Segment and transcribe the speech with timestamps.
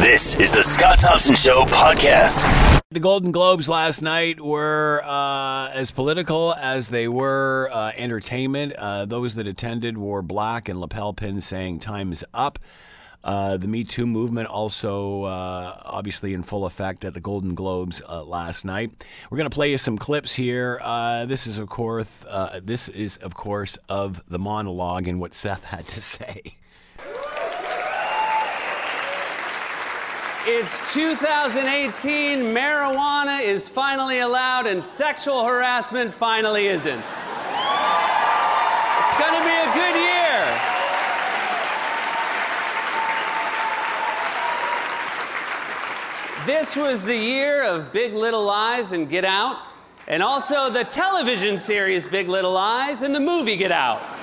[0.00, 2.80] This is the Scott Thompson Show podcast.
[2.92, 8.74] The Golden Globes last night were uh, as political as they were uh, entertainment.
[8.74, 12.60] Uh, those that attended wore black and lapel pins saying "Time's up."
[13.24, 18.00] Uh, the Me Too movement also uh, obviously in full effect at the Golden Globes
[18.08, 19.04] uh, last night.
[19.28, 20.80] We're going to play you some clips here.
[21.26, 22.08] This is of course
[22.62, 26.54] this is of course of the monologue and what Seth had to say.
[30.46, 32.38] It's 2018.
[32.54, 37.00] Marijuana is finally allowed, and sexual harassment finally isn't.
[37.00, 37.08] It's
[39.34, 40.44] to be a good year.
[46.46, 49.58] This was the year of Big Little Lies and Get Out,
[50.06, 54.17] and also the television series Big Little Lies and the movie Get Out.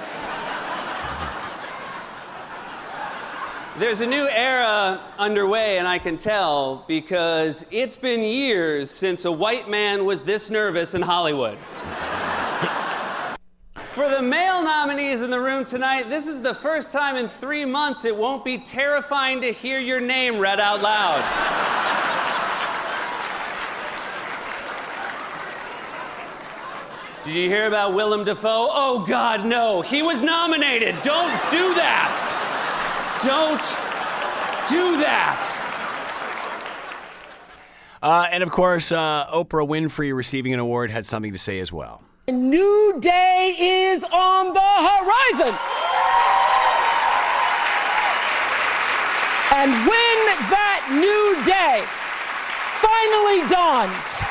[3.77, 9.31] There's a new era underway, and I can tell because it's been years since a
[9.31, 11.57] white man was this nervous in Hollywood.
[13.75, 17.65] For the male nominees in the room tonight, this is the first time in three
[17.65, 21.21] months it won't be terrifying to hear your name read out loud.
[27.25, 28.69] Did you hear about Willem Dafoe?
[28.71, 29.81] Oh, God, no.
[29.81, 30.95] He was nominated.
[31.01, 32.54] Don't do that.
[33.23, 33.61] Don't
[34.69, 35.61] do that.
[38.01, 41.71] Uh, and of course, uh, Oprah Winfrey receiving an award had something to say as
[41.71, 42.01] well.
[42.27, 45.55] A new day is on the horizon.
[49.55, 50.17] And when
[50.51, 51.85] that new day
[52.83, 54.21] finally dawns,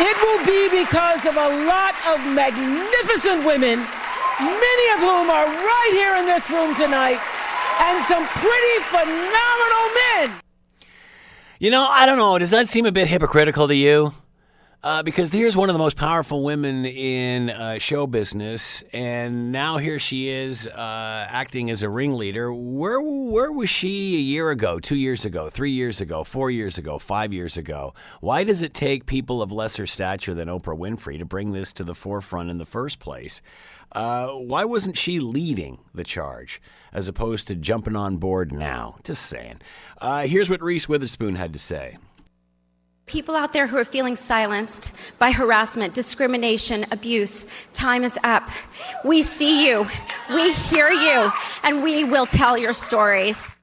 [0.00, 3.84] it will be because of a lot of magnificent women,
[4.40, 7.20] many of whom are right here in this room tonight,
[7.80, 10.40] and some pretty phenomenal men.
[11.58, 12.38] You know, I don't know.
[12.38, 14.14] Does that seem a bit hypocritical to you?
[14.82, 19.76] Uh, because here's one of the most powerful women in uh, show business, and now
[19.76, 22.50] here she is uh, acting as a ringleader.
[22.50, 26.78] Where where was she a year ago, two years ago, three years ago, four years
[26.78, 27.92] ago, five years ago?
[28.22, 31.84] Why does it take people of lesser stature than Oprah Winfrey to bring this to
[31.84, 33.42] the forefront in the first place?
[33.92, 36.62] Uh, why wasn't she leading the charge
[36.92, 38.96] as opposed to jumping on board now?
[39.04, 39.60] Just saying.
[39.98, 41.98] Uh, here's what Reese Witherspoon had to say.
[43.06, 48.48] People out there who are feeling silenced by harassment, discrimination, abuse, time is up.
[49.04, 49.88] We see you,
[50.32, 51.32] we hear you,
[51.64, 53.56] and we will tell your stories.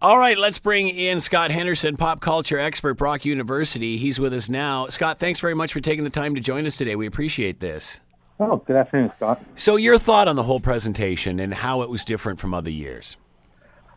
[0.00, 3.98] All right, let's bring in Scott Henderson, pop culture expert, Brock University.
[3.98, 4.86] He's with us now.
[4.88, 6.96] Scott, thanks very much for taking the time to join us today.
[6.96, 8.00] We appreciate this.
[8.42, 9.44] Oh, good afternoon, Scott.
[9.54, 13.18] So, your thought on the whole presentation and how it was different from other years?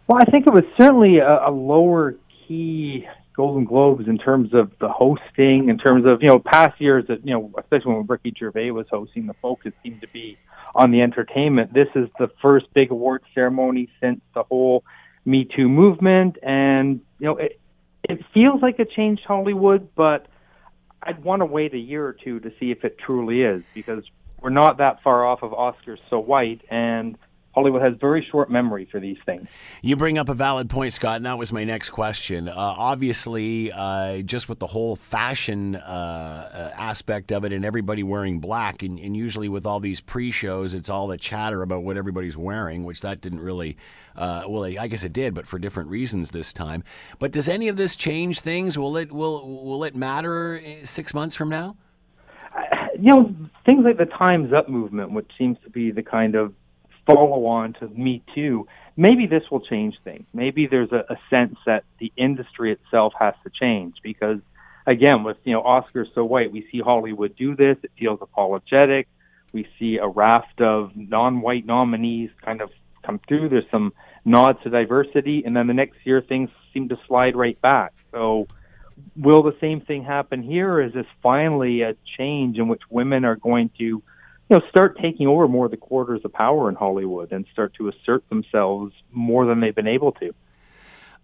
[0.06, 2.16] Well, I think it was certainly a, a lower
[2.46, 7.06] key Golden Globes in terms of the hosting, in terms of you know past years
[7.08, 10.38] that you know especially when Ricky Gervais was hosting, the focus seemed to be
[10.76, 11.74] on the entertainment.
[11.74, 14.84] This is the first big award ceremony since the whole
[15.24, 17.62] Me Too movement, and you know it
[18.04, 20.28] it feels like it changed Hollywood, but
[21.02, 24.04] I'd want to wait a year or two to see if it truly is because
[24.44, 27.18] we're not that far off of Oscars So White and
[27.56, 29.48] Hollywood has very short memory for these things.
[29.84, 32.50] You bring up a valid point, Scott, and that was my next question.
[32.50, 38.40] Uh, obviously, uh, just with the whole fashion uh, aspect of it and everybody wearing
[38.40, 41.96] black, and, and usually with all these pre shows, it's all the chatter about what
[41.96, 43.78] everybody's wearing, which that didn't really,
[44.16, 46.84] uh, well, I guess it did, but for different reasons this time.
[47.20, 48.80] But does any of this change things?
[48.80, 51.78] Will it, will, will it matter eh, six months from now?
[53.00, 56.54] You know, things like the Time's Up movement, which seems to be the kind of
[57.06, 60.26] follow on to Me Too, maybe this will change things.
[60.34, 64.40] Maybe there's a, a sense that the industry itself has to change because,
[64.86, 67.78] again, with you know Oscars so white, we see Hollywood do this.
[67.84, 69.08] It feels apologetic.
[69.52, 72.70] We see a raft of non-white nominees kind of
[73.06, 73.50] come through.
[73.50, 73.94] There's some
[74.26, 77.94] nods to diversity, and then the next year things seem to slide right back.
[78.12, 78.48] So.
[79.16, 80.74] Will the same thing happen here?
[80.74, 84.04] Or is this finally a change in which women are going to you
[84.50, 87.90] know, start taking over more of the quarters of power in Hollywood and start to
[87.90, 90.34] assert themselves more than they've been able to.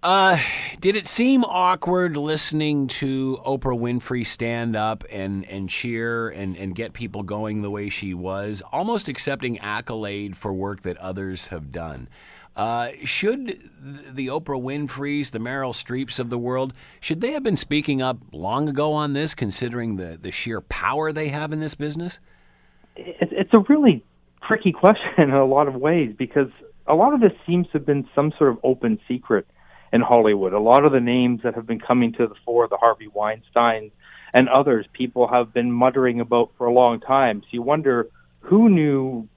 [0.02, 0.40] Uh,
[0.80, 6.74] did it seem awkward listening to Oprah Winfrey stand up and, and cheer and, and
[6.74, 11.74] get people going the way she was, almost accepting accolade for work that others have
[11.74, 12.08] done?
[12.60, 17.56] Uh, should the Oprah Winfreys, the Meryl Streeps of the world, should they have been
[17.56, 21.74] speaking up long ago on this, considering the, the sheer power they have in this
[21.74, 22.20] business?
[22.98, 24.04] it's a really
[24.46, 26.50] tricky question in a lot of ways because
[26.86, 29.48] a lot of this seems to have been some sort of open secret
[29.94, 30.52] in Hollywood.
[30.52, 33.92] A lot of the names that have been coming to the fore, the Harvey Weinsteins
[34.34, 37.40] and others, people have been muttering about for a long time.
[37.44, 38.10] So you wonder
[38.42, 39.30] who knew,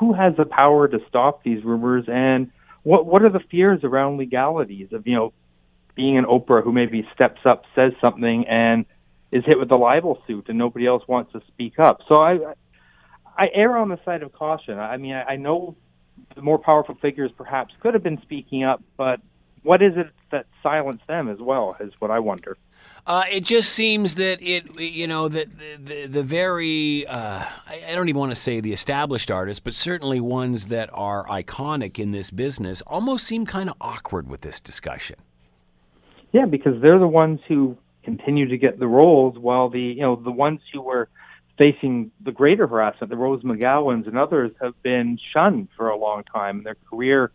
[0.00, 2.50] who has the power to stop these rumors, and
[2.84, 5.32] what what are the fears around legalities of you know
[5.96, 8.84] being an Oprah who maybe steps up, says something, and
[9.32, 12.00] is hit with a libel suit, and nobody else wants to speak up.
[12.08, 12.54] So I
[13.36, 14.78] I err on the side of caution.
[14.78, 15.76] I mean, I, I know
[16.34, 19.20] the more powerful figures perhaps could have been speaking up, but
[19.62, 21.76] what is it that silenced them as well?
[21.80, 22.56] Is what I wonder.
[23.06, 27.84] Uh, it just seems that it, you know, that the, the, the very, uh, I,
[27.88, 31.98] I don't even want to say the established artists, but certainly ones that are iconic
[31.98, 35.16] in this business almost seem kind of awkward with this discussion.
[36.32, 40.16] Yeah, because they're the ones who continue to get the roles, while the you know
[40.16, 41.08] the ones who were
[41.58, 46.24] facing the greater harassment, the Rose McGowans and others, have been shunned for a long
[46.24, 46.62] time.
[46.64, 47.30] Their career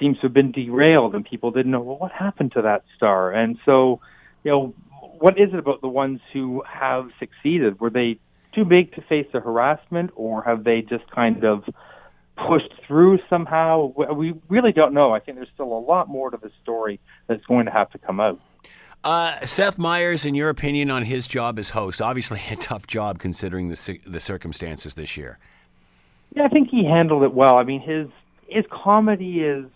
[0.00, 3.32] seems to have been derailed, and people didn't know well what happened to that star.
[3.32, 4.00] And so,
[4.42, 4.74] you know,
[5.18, 7.80] what is it about the ones who have succeeded?
[7.80, 8.18] Were they
[8.54, 11.64] too big to face the harassment, or have they just kind of
[12.36, 13.92] pushed through somehow?
[14.14, 15.12] We really don't know.
[15.12, 17.98] I think there's still a lot more to the story that's going to have to
[17.98, 18.40] come out.
[19.04, 23.18] Uh, Seth Meyers, in your opinion on his job as host, obviously a tough job
[23.18, 25.38] considering the the circumstances this year.
[26.34, 27.56] Yeah, I think he handled it well.
[27.56, 28.08] I mean, his
[28.48, 29.66] his comedy is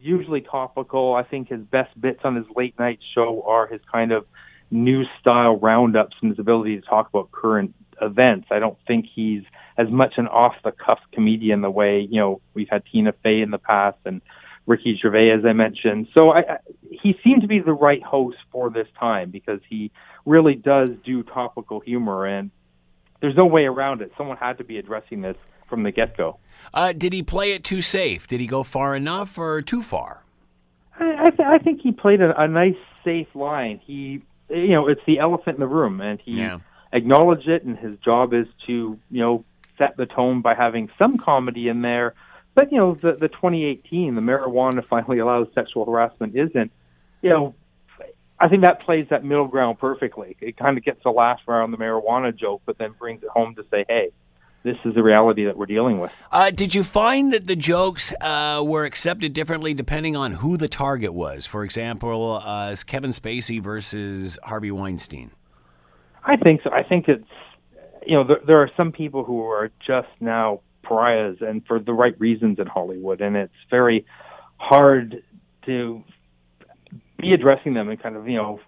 [0.00, 1.14] usually topical.
[1.14, 4.26] I think his best bits on his late night show are his kind of
[4.70, 8.48] news style roundups and his ability to talk about current events.
[8.50, 9.42] I don't think he's
[9.76, 13.40] as much an off the cuff comedian the way you know we've had Tina Fey
[13.40, 14.20] in the past and
[14.66, 16.08] Ricky Gervais, as I mentioned.
[16.16, 16.56] So I, I,
[16.90, 19.90] he seemed to be the right host for this time because he
[20.24, 22.50] really does do topical humor, and
[23.20, 24.12] there's no way around it.
[24.16, 25.36] Someone had to be addressing this
[25.68, 26.38] from the get go.
[26.74, 28.28] Uh, did he play it too safe?
[28.28, 30.24] Did he go far enough or too far?
[30.98, 33.80] I, I, th- I think he played a, a nice, safe line.
[33.84, 36.58] He, you know, it's the elephant in the room, and he Yeah.
[36.92, 37.64] acknowledged it.
[37.64, 39.44] And his job is to, you know,
[39.78, 42.14] set the tone by having some comedy in there.
[42.54, 46.72] But you know, the the 2018, the marijuana finally allows sexual harassment isn't.
[47.22, 47.54] You know,
[48.38, 50.36] I think that plays that middle ground perfectly.
[50.40, 53.54] It kind of gets a laugh around the marijuana joke, but then brings it home
[53.56, 54.10] to say, hey,
[54.62, 56.10] this is the reality that we're dealing with.
[56.30, 60.68] Uh, did you find that the jokes uh, were accepted differently depending on who the
[60.68, 61.46] target was?
[61.46, 65.30] For example, uh, Kevin Spacey versus Harvey Weinstein.
[66.24, 66.70] I think so.
[66.70, 67.24] I think it's
[68.06, 71.92] you know there, there are some people who are just now pariahs and for the
[71.92, 74.04] right reasons in Hollywood, and it's very
[74.58, 75.22] hard
[75.64, 76.04] to
[77.18, 78.60] be addressing them and kind of you know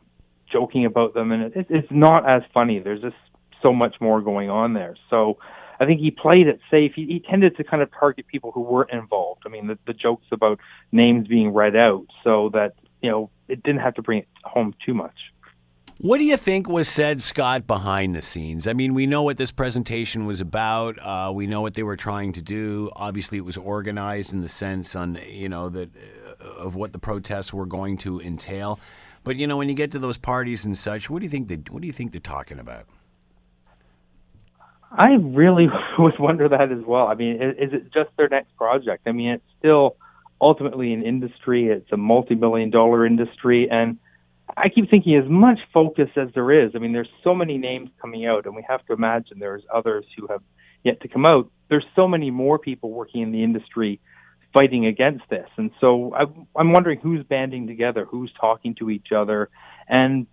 [0.51, 2.79] joking about them, and it, it's not as funny.
[2.79, 3.17] There's just
[3.63, 4.97] so much more going on there.
[5.11, 5.39] So
[5.83, 6.93] I think he played it safe.
[6.95, 9.43] He, he tended to kind of target people who weren't involved.
[9.45, 10.61] I mean, the, the jokes about
[10.93, 14.75] names being read out, so that you know it didn't have to bring it home
[14.87, 15.17] too much.
[15.99, 18.67] What do you think was said, Scott, behind the scenes?
[18.67, 20.99] I mean, we know what this presentation was about.
[21.01, 22.91] Uh, we know what they were trying to do.
[22.95, 26.99] Obviously, it was organized in the sense on you know that uh, of what the
[26.99, 28.79] protests were going to entail.
[29.25, 31.49] But you know, when you get to those parties and such, what do you think
[31.49, 32.87] they what do you think they're talking about?
[34.97, 35.69] I really
[35.99, 37.07] would wonder that as well.
[37.07, 39.03] I mean, is, is it just their next project?
[39.07, 39.97] I mean, it's still
[40.41, 41.69] ultimately an industry.
[41.69, 43.99] It's a multi-million dollar industry, and
[44.57, 46.73] I keep thinking as much focus as there is.
[46.75, 50.05] I mean, there's so many names coming out, and we have to imagine there's others
[50.17, 50.43] who have
[50.83, 51.51] yet to come out.
[51.71, 54.01] There's so many more people working in the industry
[54.53, 56.25] fighting against this, and so I,
[56.59, 59.49] I'm wondering who's banding together, who's talking to each other,
[59.89, 60.27] and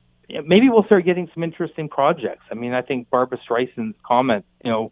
[0.45, 2.43] maybe we'll start getting some interesting projects.
[2.51, 4.91] I mean, I think Barbra Streisand's comment, you know,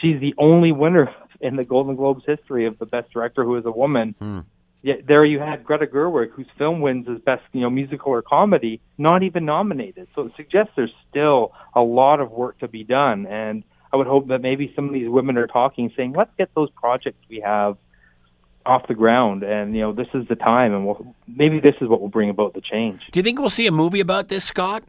[0.00, 3.64] she's the only winner in the Golden Globes history of the best director who is
[3.64, 4.14] a woman.
[4.18, 4.40] Hmm.
[4.82, 8.22] Yet there you had Greta Gerwig, whose film wins as best, you know, musical or
[8.22, 10.06] comedy, not even nominated.
[10.14, 13.26] So it suggests there's still a lot of work to be done.
[13.26, 16.50] And I would hope that maybe some of these women are talking, saying, let's get
[16.54, 17.76] those projects we have
[18.68, 19.42] off the ground.
[19.42, 20.74] And, you know, this is the time.
[20.74, 23.02] And we'll, maybe this is what will bring about the change.
[23.10, 24.84] Do you think we'll see a movie about this, Scott?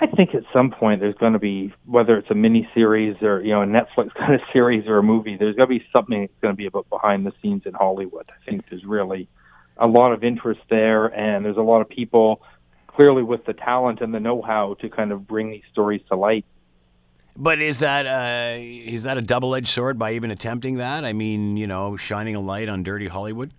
[0.00, 3.42] I think at some point there's going to be, whether it's a mini series or
[3.42, 6.20] you know a Netflix kind of series or a movie, there's going to be something
[6.20, 8.30] that's going to be about behind the scenes in Hollywood.
[8.30, 9.28] I think there's really
[9.76, 12.42] a lot of interest there, and there's a lot of people
[12.86, 16.44] clearly with the talent and the know-how to kind of bring these stories to light.
[17.40, 21.04] But is that uh, is that a double edged sword by even attempting that?
[21.04, 23.52] I mean, you know, shining a light on dirty Hollywood.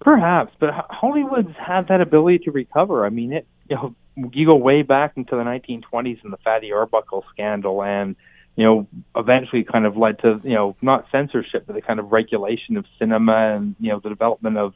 [0.00, 3.06] Perhaps, but Hollywood's had that ability to recover.
[3.06, 3.94] I mean, it you know
[4.32, 8.16] you go way back into the 1920s and the Fatty Arbuckle scandal, and
[8.56, 8.86] you know,
[9.16, 12.84] eventually kind of led to, you know, not censorship, but the kind of regulation of
[12.98, 14.74] cinema and, you know, the development of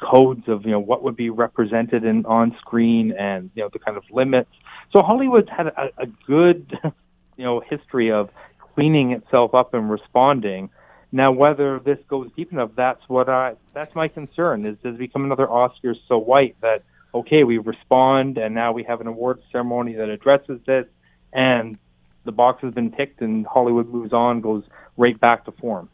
[0.00, 3.78] codes of, you know, what would be represented in on screen and, you know, the
[3.78, 4.50] kind of limits.
[4.92, 6.78] So Hollywood's had a, a good,
[7.36, 8.30] you know, history of
[8.74, 10.70] cleaning itself up and responding.
[11.12, 14.98] Now, whether this goes deep enough, that's what I, that's my concern is does it
[14.98, 16.82] become another Oscars so white that,
[17.14, 20.86] okay, we respond and now we have an awards ceremony that addresses this
[21.32, 21.78] and
[22.24, 24.64] the box has been ticked and Hollywood moves on, goes
[24.96, 25.88] right back to form.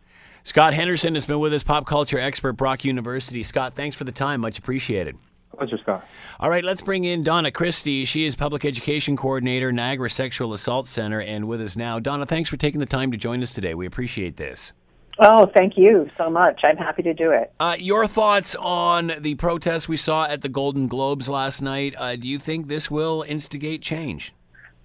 [0.45, 3.45] Scott Henderson has been with us, pop culture expert, Brock University.
[3.45, 4.41] Scott, thanks for the time.
[4.41, 5.17] Much appreciated.
[5.57, 6.07] Pleasure, Scott.
[6.41, 8.05] All right, let's bring in Donna Christie.
[8.05, 11.99] She is Public Education Coordinator, Niagara Sexual Assault Center, and with us now.
[11.99, 13.75] Donna, thanks for taking the time to join us today.
[13.75, 14.73] We appreciate this.
[15.19, 16.63] Oh, thank you so much.
[16.65, 17.53] I'm happy to do it.
[17.61, 21.95] Uh, your thoughts on the protests we saw at the Golden Globes last night?
[21.99, 24.33] Uh, do you think this will instigate change?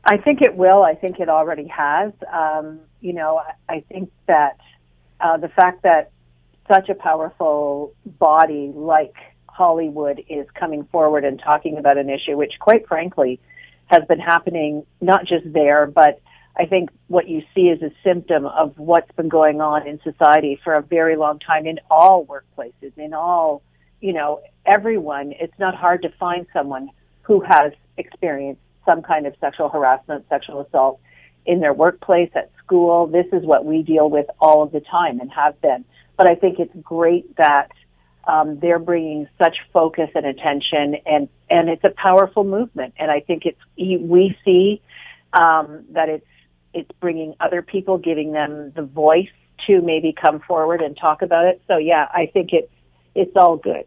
[0.03, 0.83] I think it will.
[0.83, 2.11] I think it already has.
[2.31, 4.57] Um, you know, I, I think that
[5.21, 6.11] uh, the fact that
[6.67, 9.15] such a powerful body like
[9.57, 13.39] Hollywood is coming forward and talking about an issue, which, quite frankly,
[13.87, 16.21] has been happening not just there, but
[16.55, 20.59] I think what you see is a symptom of what's been going on in society
[20.63, 23.63] for a very long time in all workplaces, in all,
[23.99, 25.33] you know, everyone.
[25.39, 26.91] It's not hard to find someone
[27.23, 30.99] who has experienced some kind of sexual harassment, sexual assault
[31.47, 33.07] in their workplace, at school.
[33.07, 35.83] This is what we deal with all of the time and have been.
[36.15, 37.71] But I think it's great that
[38.27, 42.93] um, they're bringing such focus and attention, and and it's a powerful movement.
[42.97, 44.81] And I think it's we see
[45.33, 46.25] um, that it's
[46.73, 49.29] it's bringing other people, giving them the voice
[49.65, 51.61] to maybe come forward and talk about it.
[51.67, 52.71] So yeah, I think it's
[53.15, 53.85] it's all good.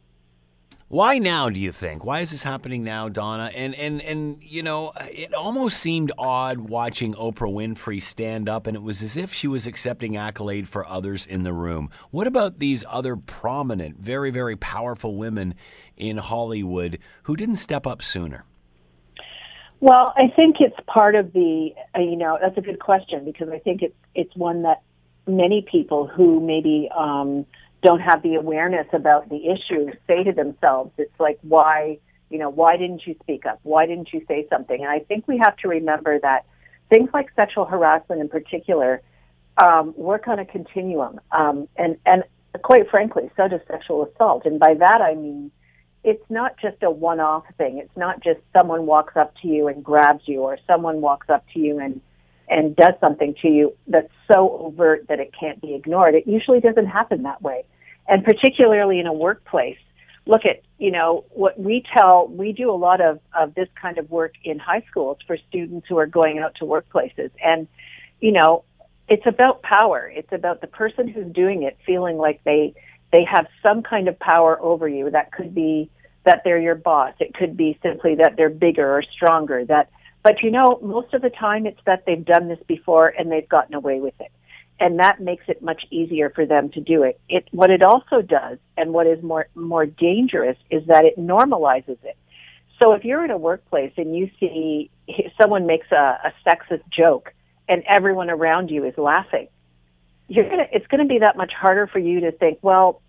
[0.91, 1.49] Why now?
[1.49, 2.05] Do you think?
[2.05, 3.53] Why is this happening now, Donna?
[3.55, 8.77] And and and you know, it almost seemed odd watching Oprah Winfrey stand up, and
[8.77, 11.91] it was as if she was accepting accolade for others in the room.
[12.11, 15.55] What about these other prominent, very very powerful women
[15.97, 18.45] in Hollywood who didn't step up sooner?
[19.79, 21.71] Well, I think it's part of the.
[21.97, 24.83] Uh, you know, that's a good question because I think it's it's one that
[25.29, 26.89] many people who maybe.
[26.99, 27.47] Um,
[27.83, 32.51] don't have the awareness about the issue say to themselves, it's like, why, you know,
[32.51, 33.61] why didn't you speak up?
[33.63, 34.81] Why didn't you say something?
[34.81, 36.45] And I think we have to remember that
[36.91, 39.01] things like sexual harassment in particular
[39.57, 41.21] um, work on a continuum.
[41.33, 42.25] Um, and, and
[42.63, 44.45] quite frankly, so does sexual assault.
[44.45, 45.51] And by that I mean,
[46.03, 47.79] it's not just a one off thing.
[47.79, 51.45] It's not just someone walks up to you and grabs you or someone walks up
[51.53, 52.01] to you and
[52.51, 56.15] and does something to you that's so overt that it can't be ignored.
[56.17, 57.65] It usually doesn't happen that way.
[58.09, 59.79] And particularly in a workplace,
[60.27, 63.99] look at, you know, what we tell, we do a lot of, of this kind
[63.99, 67.31] of work in high schools for students who are going out to workplaces.
[67.43, 67.69] And,
[68.21, 68.65] you know,
[69.09, 70.11] it's about power.
[70.13, 72.75] It's about the person who's doing it feeling like they,
[73.13, 75.09] they have some kind of power over you.
[75.09, 75.89] That could be
[76.25, 77.15] that they're your boss.
[77.21, 79.91] It could be simply that they're bigger or stronger, that
[80.23, 83.49] but you know, most of the time it's that they've done this before and they've
[83.49, 84.31] gotten away with it.
[84.79, 87.21] And that makes it much easier for them to do it.
[87.29, 91.99] It what it also does and what is more more dangerous is that it normalizes
[92.03, 92.17] it.
[92.83, 94.91] So if you're in a workplace and you see
[95.41, 97.35] someone makes a, a sexist joke
[97.69, 99.49] and everyone around you is laughing,
[100.29, 103.03] you're gonna it's gonna be that much harder for you to think, well,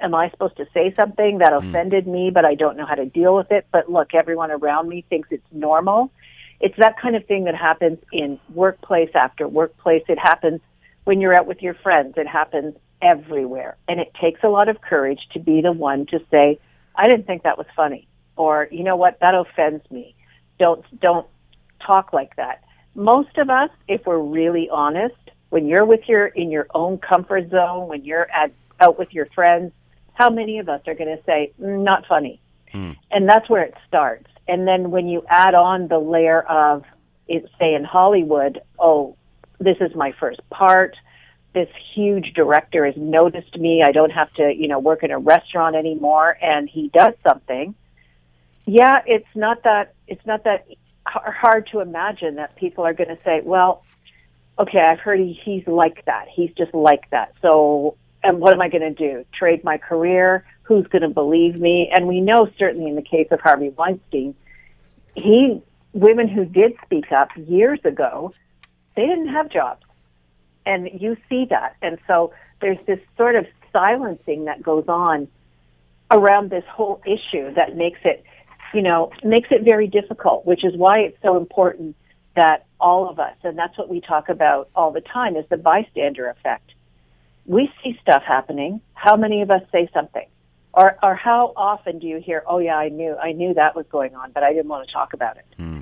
[0.00, 1.68] am I supposed to say something that hmm.
[1.68, 3.66] offended me, but I don't know how to deal with it?
[3.72, 6.12] But look, everyone around me thinks it's normal
[6.60, 10.02] it's that kind of thing that happens in workplace after workplace.
[10.08, 10.60] It happens
[11.04, 12.14] when you're out with your friends.
[12.16, 13.76] It happens everywhere.
[13.88, 16.58] And it takes a lot of courage to be the one to say,
[16.94, 18.08] I didn't think that was funny.
[18.36, 20.14] Or, you know what, that offends me.
[20.58, 21.26] Don't, don't
[21.84, 22.64] talk like that.
[22.94, 25.14] Most of us, if we're really honest,
[25.50, 29.26] when you're with your, in your own comfort zone, when you're at, out with your
[29.26, 29.72] friends,
[30.14, 32.40] how many of us are going to say, mm, not funny?
[32.72, 32.92] Hmm.
[33.10, 34.26] And that's where it starts.
[34.48, 36.84] And then when you add on the layer of,
[37.28, 39.16] say in Hollywood, oh,
[39.60, 40.96] this is my first part.
[41.52, 43.82] This huge director has noticed me.
[43.86, 46.36] I don't have to, you know, work in a restaurant anymore.
[46.40, 47.74] And he does something.
[48.66, 50.66] Yeah, it's not that, it's not that
[51.06, 53.84] hard to imagine that people are going to say, well,
[54.58, 56.28] okay, I've heard he, he's like that.
[56.28, 57.34] He's just like that.
[57.42, 59.24] So, and what am I going to do?
[59.32, 60.44] Trade my career?
[60.68, 61.90] Who's going to believe me?
[61.92, 64.34] And we know certainly in the case of Harvey Weinstein,
[65.14, 65.62] he
[65.94, 68.30] women who did speak up years ago,
[68.94, 69.82] they didn't have jobs.
[70.66, 71.76] And you see that.
[71.80, 75.26] And so there's this sort of silencing that goes on
[76.10, 78.22] around this whole issue that makes it,
[78.74, 81.96] you know, makes it very difficult, which is why it's so important
[82.36, 85.56] that all of us, and that's what we talk about all the time, is the
[85.56, 86.70] bystander effect.
[87.46, 88.82] We see stuff happening.
[88.92, 90.26] How many of us say something?
[90.74, 93.86] Or, or how often do you hear, oh yeah, I knew, I knew that was
[93.90, 95.46] going on, but I didn't want to talk about it.
[95.56, 95.80] Hmm.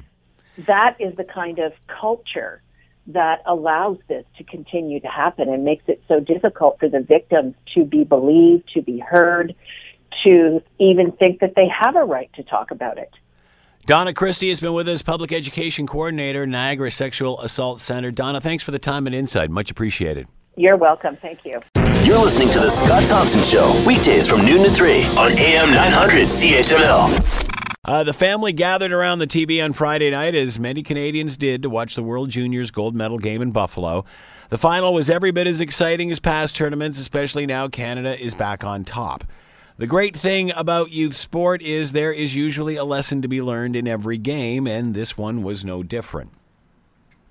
[0.66, 2.62] That is the kind of culture
[3.08, 7.54] that allows this to continue to happen and makes it so difficult for the victims
[7.74, 9.54] to be believed, to be heard,
[10.26, 13.10] to even think that they have a right to talk about it.
[13.86, 18.10] Donna Christie has been with us, public education coordinator, Niagara Sexual Assault Center.
[18.10, 19.50] Donna, thanks for the time and insight.
[19.50, 20.26] Much appreciated.
[20.56, 21.16] You're welcome.
[21.22, 21.60] Thank you.
[22.06, 26.28] You're listening to The Scott Thompson Show, weekdays from noon to 3 on AM 900
[26.28, 27.74] CHML.
[27.84, 31.68] Uh, the family gathered around the TV on Friday night, as many Canadians did, to
[31.68, 34.04] watch the World Juniors gold medal game in Buffalo.
[34.50, 38.62] The final was every bit as exciting as past tournaments, especially now Canada is back
[38.62, 39.24] on top.
[39.76, 43.74] The great thing about youth sport is there is usually a lesson to be learned
[43.74, 46.30] in every game, and this one was no different.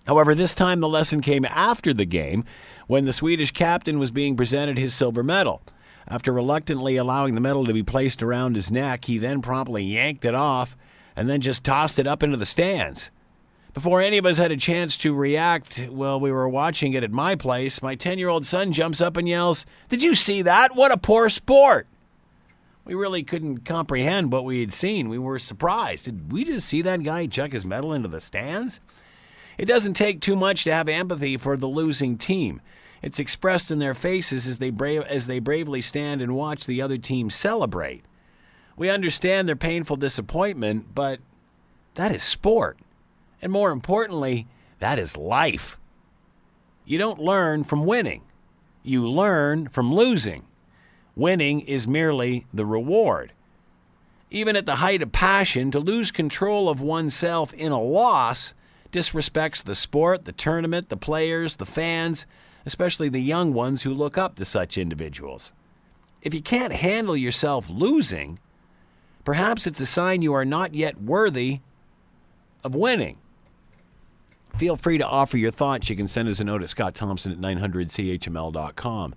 [0.05, 2.43] However, this time the lesson came after the game
[2.87, 5.61] when the Swedish captain was being presented his silver medal.
[6.07, 10.25] After reluctantly allowing the medal to be placed around his neck, he then promptly yanked
[10.25, 10.77] it off
[11.15, 13.09] and then just tossed it up into the stands.
[13.73, 17.11] Before any of us had a chance to react while we were watching it at
[17.11, 20.75] my place, my 10 year old son jumps up and yells, Did you see that?
[20.75, 21.87] What a poor sport!
[22.85, 25.09] We really couldn't comprehend what we had seen.
[25.09, 26.05] We were surprised.
[26.05, 28.79] Did we just see that guy chuck his medal into the stands?
[29.57, 32.61] It doesn't take too much to have empathy for the losing team.
[33.05, 36.97] It's expressed in their faces as they, as they bravely stand and watch the other
[36.97, 38.03] team celebrate.
[38.75, 41.19] We understand their painful disappointment, but
[41.93, 42.79] that is sport.
[43.43, 44.47] And more importantly,
[44.79, 45.77] that is life.
[46.83, 48.23] You don't learn from winning,
[48.81, 50.45] you learn from losing.
[51.15, 53.33] Winning is merely the reward.
[54.31, 58.55] Even at the height of passion, to lose control of oneself in a loss
[58.91, 62.25] disrespects the sport, the tournament, the players, the fans,
[62.65, 65.53] especially the young ones who look up to such individuals.
[66.21, 68.39] If you can't handle yourself losing,
[69.23, 71.59] perhaps it's a sign you are not yet worthy
[72.63, 73.17] of winning.
[74.57, 75.89] Feel free to offer your thoughts.
[75.89, 79.13] You can send us a note at Scott Thompson at 900CHML.com.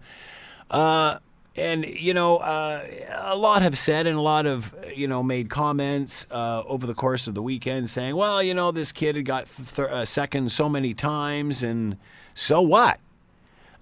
[0.71, 1.19] Uh,
[1.57, 2.85] and, you know, uh,
[3.21, 6.95] a lot have said and a lot have, you know, made comments uh, over the
[6.95, 10.53] course of the weekend saying, well, you know, this kid had got th- uh, second
[10.53, 11.97] so many times, and
[12.35, 13.01] so what?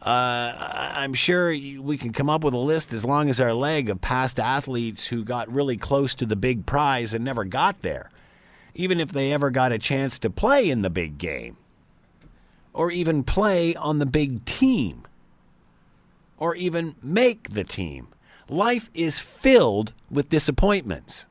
[0.02, 3.88] Uh, I'm sure we can come up with a list as long as our leg
[3.88, 8.10] of past athletes who got really close to the big prize and never got there,
[8.74, 11.56] even if they ever got a chance to play in the big game,
[12.72, 15.02] or even play on the big team,
[16.36, 18.08] or even make the team.
[18.48, 21.26] Life is filled with disappointments.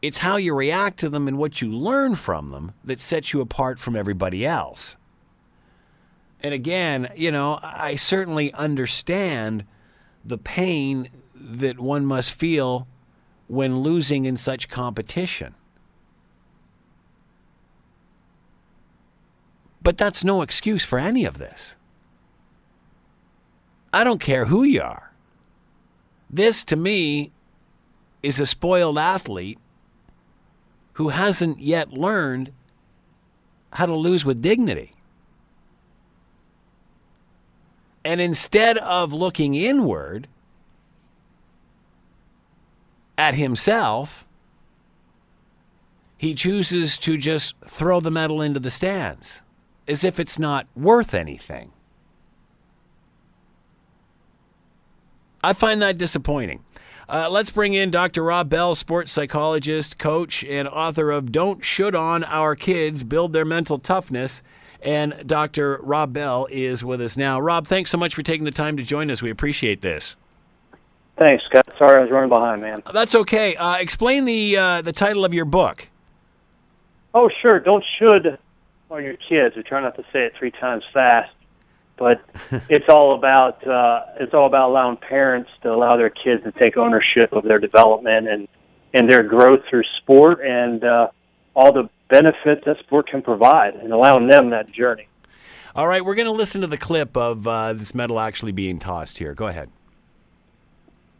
[0.00, 3.40] It's how you react to them and what you learn from them that sets you
[3.40, 4.96] apart from everybody else.
[6.42, 9.64] And again, you know, I certainly understand
[10.24, 12.86] the pain that one must feel
[13.46, 15.54] when losing in such competition.
[19.82, 21.76] But that's no excuse for any of this.
[23.92, 25.12] I don't care who you are.
[26.30, 27.30] This, to me,
[28.22, 29.58] is a spoiled athlete
[30.94, 32.52] who hasn't yet learned
[33.72, 34.94] how to lose with dignity.
[38.04, 40.28] And instead of looking inward
[43.16, 44.26] at himself,
[46.18, 49.42] he chooses to just throw the medal into the stands
[49.88, 51.72] as if it's not worth anything.
[55.44, 56.64] I find that disappointing.
[57.08, 58.22] Uh, let's bring in Dr.
[58.22, 63.44] Rob Bell, sports psychologist, coach, and author of Don't Should On Our Kids Build Their
[63.44, 64.42] Mental Toughness
[64.82, 65.78] and Dr.
[65.82, 67.40] Rob Bell is with us now.
[67.40, 69.22] Rob, thanks so much for taking the time to join us.
[69.22, 70.16] We appreciate this.
[71.18, 71.68] Thanks, Scott.
[71.78, 72.82] Sorry I was running behind, man.
[72.92, 73.54] That's okay.
[73.54, 75.88] Uh, explain the uh, the title of your book.
[77.14, 77.60] Oh, sure.
[77.60, 78.38] Don't should
[78.90, 79.54] on your kids.
[79.56, 81.32] We try not to say it three times fast,
[81.96, 82.22] but
[82.68, 86.76] it's all about uh, it's all about allowing parents to allow their kids to take
[86.76, 88.48] ownership of their development and
[88.94, 91.08] and their growth through sport and uh,
[91.54, 95.08] all the benefit that sport can provide and allowing them that journey.
[95.74, 98.78] All right, we're going to listen to the clip of uh, this medal actually being
[98.78, 99.32] tossed here.
[99.32, 99.70] Go ahead.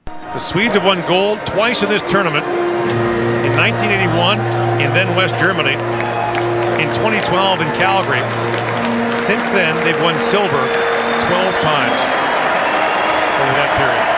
[0.05, 4.39] The Swedes have won gold twice in this tournament in 1981
[4.85, 5.81] and then West Germany,
[6.77, 8.21] in 2012 in Calgary.
[9.17, 10.61] Since then, they've won silver
[11.25, 12.01] 12 times
[13.41, 14.09] over that period.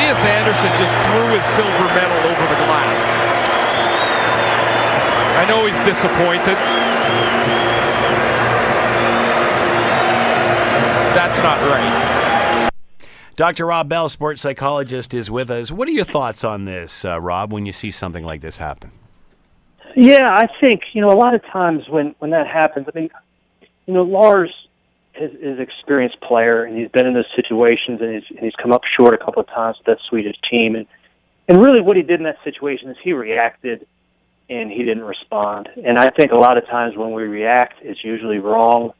[0.00, 3.33] Lias Andersson just threw his silver medal over the glass.
[5.44, 6.56] I know he's disappointed.
[11.14, 12.70] That's not right.
[13.36, 13.66] Dr.
[13.66, 15.70] Rob Bell, sports psychologist, is with us.
[15.70, 18.90] What are your thoughts on this, uh, Rob, when you see something like this happen?
[19.94, 22.86] Yeah, I think you know a lot of times when when that happens.
[22.88, 23.10] I mean,
[23.84, 24.50] you know, Lars
[25.20, 28.56] is, is an experienced player, and he's been in those situations, and he's and he's
[28.56, 30.86] come up short a couple of times with that Swedish team, and
[31.48, 33.86] and really what he did in that situation is he reacted,
[34.48, 35.68] and he didn't respond.
[35.84, 38.92] And I think a lot of times when we react, it's usually wrong,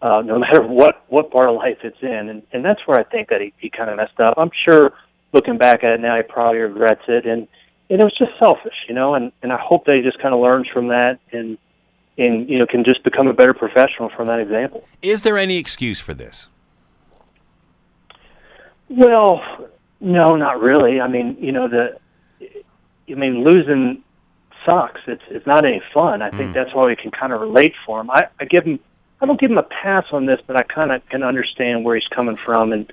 [0.00, 3.04] uh, no matter what what part of life it's in, and and that's where I
[3.04, 4.34] think that he he kind of messed up.
[4.36, 4.92] I'm sure
[5.32, 7.46] looking back at it now, he probably regrets it, and
[7.90, 10.34] and it was just selfish, you know, and and I hope that he just kind
[10.34, 11.58] of learns from that and
[12.18, 14.84] and you know can just become a better professional from that example.
[15.00, 16.46] Is there any excuse for this?
[18.88, 19.40] Well,
[20.00, 21.00] no, not really.
[21.00, 21.98] I mean, you know, the
[23.08, 24.02] I mean, losing
[24.64, 25.00] sucks.
[25.06, 26.22] It's it's not any fun.
[26.22, 26.54] I think Mm.
[26.54, 28.10] that's why we can kind of relate for him.
[28.10, 28.78] I, I give him
[29.20, 31.94] I don't give him a pass on this, but I kind of can understand where
[31.94, 32.92] he's coming from, and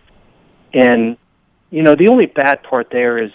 [0.73, 1.17] and
[1.71, 3.31] you know, the only bad part there is,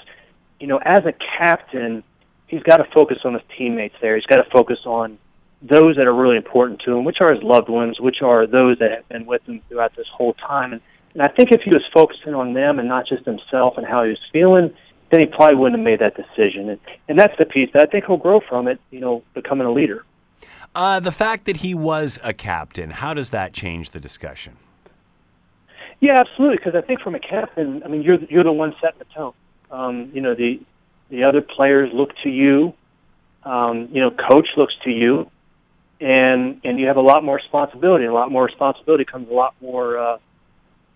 [0.59, 2.03] you know, as a captain,
[2.49, 3.94] he's got to focus on his teammates.
[4.01, 5.18] There, he's got to focus on
[5.62, 8.79] those that are really important to him, which are his loved ones, which are those
[8.81, 10.73] that have been with him throughout this whole time.
[10.73, 10.81] And,
[11.14, 14.03] and I think if he was focusing on them and not just himself and how
[14.03, 14.75] he was feeling,
[15.14, 16.68] then he probably wouldn't have made that decision.
[16.70, 19.66] And, and that's the piece that I think he'll grow from it, you know, becoming
[19.66, 20.05] a leader.
[20.74, 24.57] Uh, the fact that he was a captain, how does that change the discussion?
[26.00, 26.57] Yeah, absolutely.
[26.57, 29.33] Because I think from a captain, I mean, you're you're the one setting the tone.
[29.70, 30.61] Um, you know, the
[31.11, 32.74] the other players look to you.
[33.44, 35.31] Um, you know, coach looks to you,
[36.00, 38.05] and and you have a lot more responsibility.
[38.05, 40.18] And a lot more responsibility comes a lot more, uh,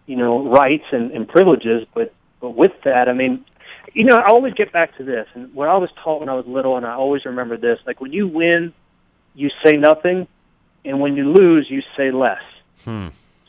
[0.06, 1.86] you know, rights and, and privileges.
[1.94, 3.44] But but with that, I mean,
[3.94, 6.34] you know, I always get back to this, and what I was taught when I
[6.34, 8.72] was little, and I always remember this: like when you win,
[9.34, 10.26] you say nothing,
[10.84, 12.42] and when you lose, you say less.
[12.84, 13.08] Hmm.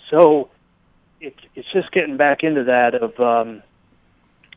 [0.10, 0.50] So
[1.22, 3.64] it, it's just getting back into that of, um,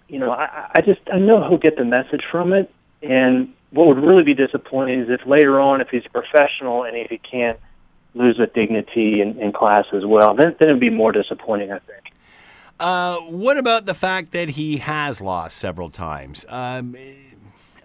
[0.09, 3.89] you know, I, I just I know he'll get the message from it, and what
[3.89, 7.19] would really be disappointing is if later on, if he's a professional and if he
[7.19, 7.59] can't
[8.15, 11.79] lose with dignity in, in class as well, then then it'd be more disappointing, I
[11.79, 12.12] think.
[12.83, 16.45] Uh, what about the fact that he has lost several times?
[16.49, 16.97] Um,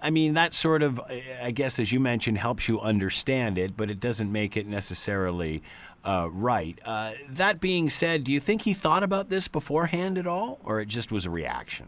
[0.01, 0.99] I mean, that sort of,
[1.39, 5.61] I guess, as you mentioned, helps you understand it, but it doesn't make it necessarily
[6.03, 6.79] uh, right.
[6.83, 10.81] Uh, that being said, do you think he thought about this beforehand at all, or
[10.81, 11.85] it just was a reaction?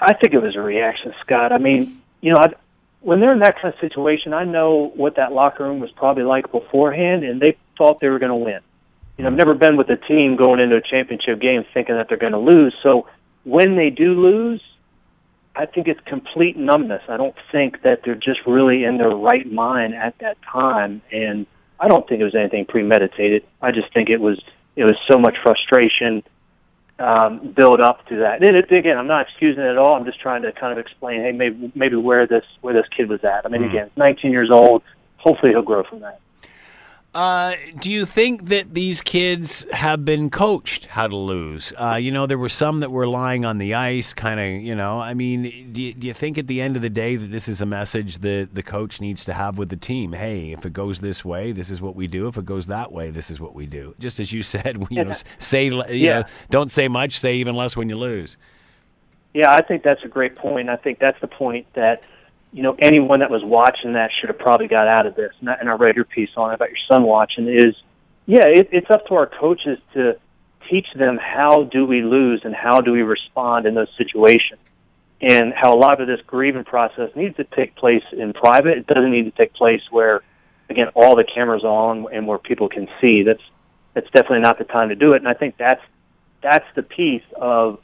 [0.00, 1.52] I think it was a reaction, Scott.
[1.52, 2.54] I mean, you know, I,
[3.00, 6.22] when they're in that kind of situation, I know what that locker room was probably
[6.22, 8.60] like beforehand, and they thought they were going to win.
[9.16, 12.08] You know, I've never been with a team going into a championship game thinking that
[12.08, 12.74] they're going to lose.
[12.82, 13.06] So
[13.44, 14.62] when they do lose,
[15.54, 17.02] I think it's complete numbness.
[17.08, 21.46] I don't think that they're just really in their right mind at that time, and
[21.78, 23.44] I don't think it was anything premeditated.
[23.60, 24.42] I just think it was
[24.76, 26.22] it was so much frustration
[26.98, 28.42] um, build up to that.
[28.42, 29.96] And it, again, I'm not excusing it at all.
[29.96, 33.08] I'm just trying to kind of explain, hey, maybe maybe where this where this kid
[33.08, 33.44] was at.
[33.44, 34.82] I mean, again, 19 years old.
[35.18, 36.20] Hopefully, he'll grow from that.
[37.14, 41.70] Uh, do you think that these kids have been coached how to lose?
[41.78, 44.74] Uh, you know, there were some that were lying on the ice, kind of, you
[44.74, 44.98] know.
[44.98, 47.48] I mean, do you, do you think at the end of the day that this
[47.48, 50.14] is a message that the coach needs to have with the team?
[50.14, 52.28] Hey, if it goes this way, this is what we do.
[52.28, 53.94] If it goes that way, this is what we do.
[53.98, 56.20] Just as you said, you know, say, you Yeah.
[56.20, 58.38] know, don't say much, say even less when you lose.
[59.34, 60.70] Yeah, I think that's a great point.
[60.70, 62.04] I think that's the point that
[62.52, 65.32] you know anyone that was watching that should have probably got out of this.
[65.40, 67.48] And I, read your piece on it about your son watching.
[67.48, 67.74] Is
[68.26, 70.18] yeah, it, it's up to our coaches to
[70.70, 74.60] teach them how do we lose and how do we respond in those situations,
[75.20, 78.78] and how a lot of this grieving process needs to take place in private.
[78.78, 80.22] It doesn't need to take place where,
[80.68, 83.22] again, all the cameras are on and where people can see.
[83.22, 83.42] That's
[83.94, 85.16] that's definitely not the time to do it.
[85.16, 85.82] And I think that's
[86.42, 87.78] that's the piece of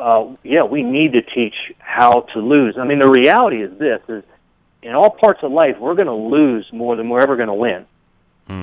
[0.00, 2.76] uh, yeah, we need to teach how to lose.
[2.78, 4.24] I mean, the reality is this: is
[4.82, 7.54] in all parts of life, we're going to lose more than we're ever going to
[7.54, 7.86] win.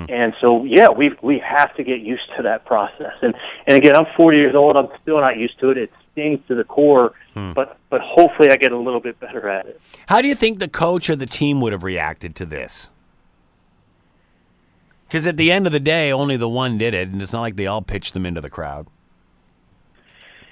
[0.09, 3.13] And so, yeah, we we have to get used to that process.
[3.21, 3.33] And
[3.67, 4.75] and again, I'm 40 years old.
[4.75, 5.77] I'm still not used to it.
[5.77, 7.13] It stings to the core.
[7.53, 9.79] But but hopefully, I get a little bit better at it.
[10.07, 12.87] How do you think the coach or the team would have reacted to this?
[15.07, 17.41] Because at the end of the day, only the one did it, and it's not
[17.41, 18.87] like they all pitched them into the crowd.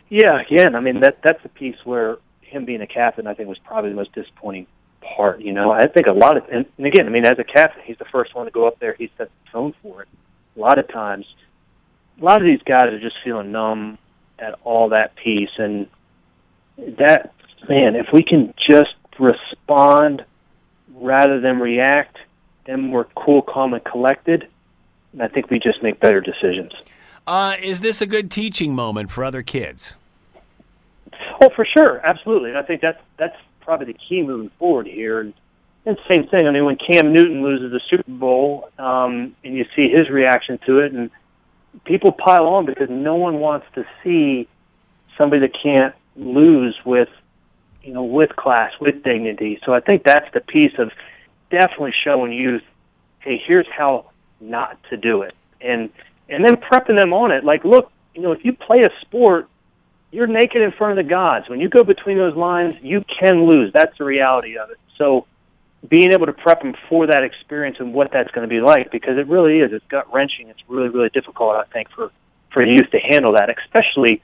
[0.09, 3.49] Yeah, again, I mean that that's the piece where him being a captain, I think,
[3.49, 4.67] was probably the most disappointing
[5.01, 5.41] part.
[5.41, 7.81] You know, I think a lot of, and, and again, I mean, as a captain,
[7.85, 8.93] he's the first one to go up there.
[8.97, 10.07] He sets the tone for it.
[10.55, 11.25] A lot of times,
[12.21, 13.97] a lot of these guys are just feeling numb
[14.39, 15.87] at all that piece, and
[16.77, 17.33] that
[17.67, 20.23] man, if we can just respond
[20.93, 22.17] rather than react,
[22.65, 24.47] then we're cool, calm, and collected.
[25.13, 26.73] And I think we just make better decisions.
[27.27, 29.95] Uh, is this a good teaching moment for other kids?
[31.41, 32.49] Oh, for sure, absolutely.
[32.49, 35.19] And I think that's that's probably the key moving forward here.
[35.19, 35.33] And
[35.85, 36.47] the same thing.
[36.47, 40.59] I mean, when Cam Newton loses the Super Bowl, um, and you see his reaction
[40.65, 41.11] to it, and
[41.83, 44.47] people pile on because no one wants to see
[45.17, 47.09] somebody that can't lose with,
[47.83, 49.59] you know, with class, with dignity.
[49.65, 50.91] So I think that's the piece of
[51.51, 52.63] definitely showing youth,
[53.19, 54.09] hey, here's how
[54.41, 55.89] not to do it, and
[56.29, 57.43] and then prepping them on it.
[57.43, 59.47] Like, look, you know, if you play a sport,
[60.11, 61.49] you're naked in front of the gods.
[61.49, 63.71] When you go between those lines, you can lose.
[63.73, 64.77] That's the reality of it.
[64.97, 65.25] So
[65.87, 68.91] being able to prep them for that experience and what that's going to be like,
[68.91, 69.71] because it really is.
[69.73, 70.47] It's gut wrenching.
[70.49, 72.11] It's really, really difficult, I think, for
[72.51, 74.21] for youth to handle that, especially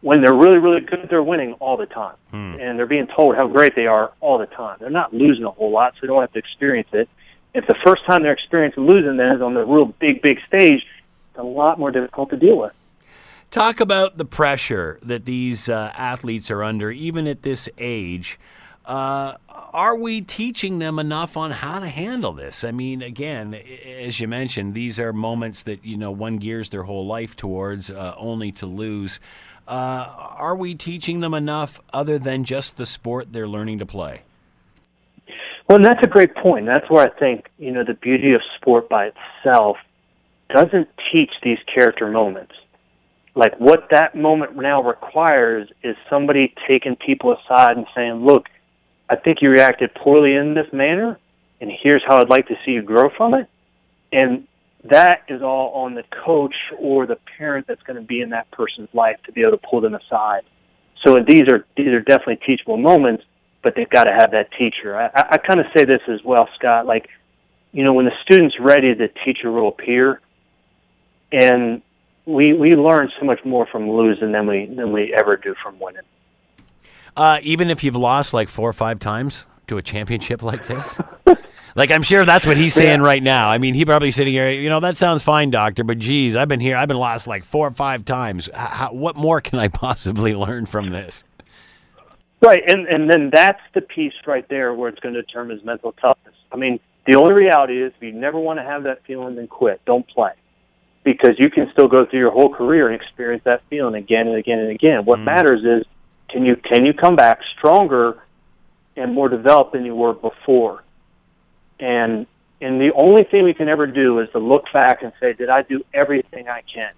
[0.00, 1.06] when they're really, really good.
[1.08, 2.56] They're winning all the time, Hmm.
[2.60, 4.78] and they're being told how great they are all the time.
[4.80, 7.08] They're not losing a whole lot, so they don't have to experience it.
[7.54, 10.84] If the first time they're experiencing losing, then is on the real big, big stage,
[11.38, 12.72] a lot more difficult to deal with.
[13.50, 18.38] Talk about the pressure that these uh, athletes are under, even at this age.
[18.84, 22.64] Uh, are we teaching them enough on how to handle this?
[22.64, 26.82] I mean, again, as you mentioned, these are moments that you know one gears their
[26.82, 29.20] whole life towards, uh, only to lose.
[29.66, 34.22] Uh, are we teaching them enough other than just the sport they're learning to play?
[35.68, 36.64] Well, that's a great point.
[36.64, 39.76] That's where I think you know the beauty of sport by itself
[40.48, 42.52] doesn't teach these character moments.
[43.34, 48.46] Like what that moment now requires is somebody taking people aside and saying, "Look,
[49.08, 51.18] I think you reacted poorly in this manner,
[51.60, 53.46] and here's how I'd like to see you grow from it."
[54.12, 54.48] And
[54.84, 58.50] that is all on the coach or the parent that's going to be in that
[58.50, 60.42] person's life to be able to pull them aside.
[61.04, 63.24] So these are these are definitely teachable moments,
[63.62, 64.96] but they've got to have that teacher.
[64.96, 66.86] I, I, I kind of say this as well, Scott.
[66.86, 67.08] Like,
[67.72, 70.20] you know, when the student's ready, the teacher will appear,
[71.32, 71.82] and
[72.26, 75.78] we we learn so much more from losing than we than we ever do from
[75.78, 76.02] winning.
[77.16, 80.98] Uh, even if you've lost like four or five times to a championship like this?
[81.74, 83.50] like, I'm sure that's what he's saying right now.
[83.50, 86.48] I mean, he probably sitting here, you know, that sounds fine, doctor, but geez, I've
[86.48, 88.48] been here, I've been lost like four or five times.
[88.54, 91.24] How, what more can I possibly learn from this?
[92.40, 95.66] Right, and and then that's the piece right there where it's going to determine his
[95.66, 96.36] mental toughness.
[96.52, 99.48] I mean, the only reality is if you never want to have that feeling, then
[99.48, 99.80] quit.
[99.86, 100.30] Don't play,
[101.12, 104.36] because you can still go through your whole career and experience that feeling again and
[104.36, 105.06] again and again.
[105.06, 105.24] What mm.
[105.24, 105.86] matters is
[106.28, 108.22] can you can you come back stronger
[108.94, 110.84] and more developed than you were before,
[111.80, 112.26] and
[112.60, 115.48] and the only thing we can ever do is to look back and say, did
[115.48, 116.92] I do everything I can?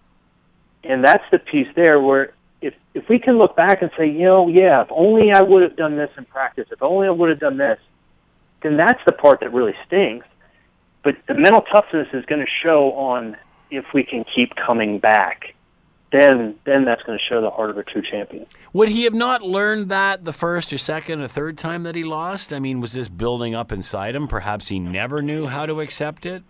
[0.83, 4.25] And that's the piece there where if if we can look back and say, you
[4.25, 7.29] know, yeah, if only I would have done this in practice, if only I would
[7.29, 7.79] have done this,
[8.63, 10.25] then that's the part that really stings.
[11.05, 13.37] But the mental toughness is going to show on
[13.71, 15.55] if we can keep coming back.
[16.13, 18.47] Then then that's going to show the heart of a true champion.
[18.73, 22.03] Would he have not learned that the first or second or third time that he
[22.03, 22.53] lost?
[22.53, 24.27] I mean, was this building up inside him?
[24.27, 26.43] Perhaps he never knew how to accept it?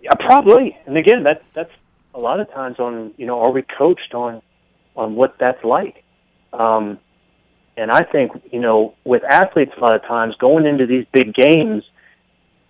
[0.00, 0.76] Yeah, probably.
[0.86, 1.70] And again, that that's
[2.14, 4.40] a lot of times on you know, are we coached on
[4.94, 6.04] on what that's like?
[6.52, 7.00] Um,
[7.76, 11.34] and I think you know, with athletes, a lot of times going into these big
[11.34, 11.82] games,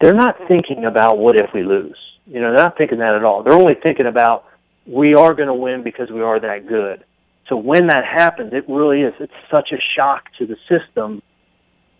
[0.00, 1.98] they're not thinking about what if we lose.
[2.26, 3.42] You know, they're not thinking that at all.
[3.42, 4.46] They're only thinking about
[4.86, 7.04] we are going to win because we are that good.
[7.48, 9.14] So when that happens, it really is.
[9.20, 11.22] It's such a shock to the system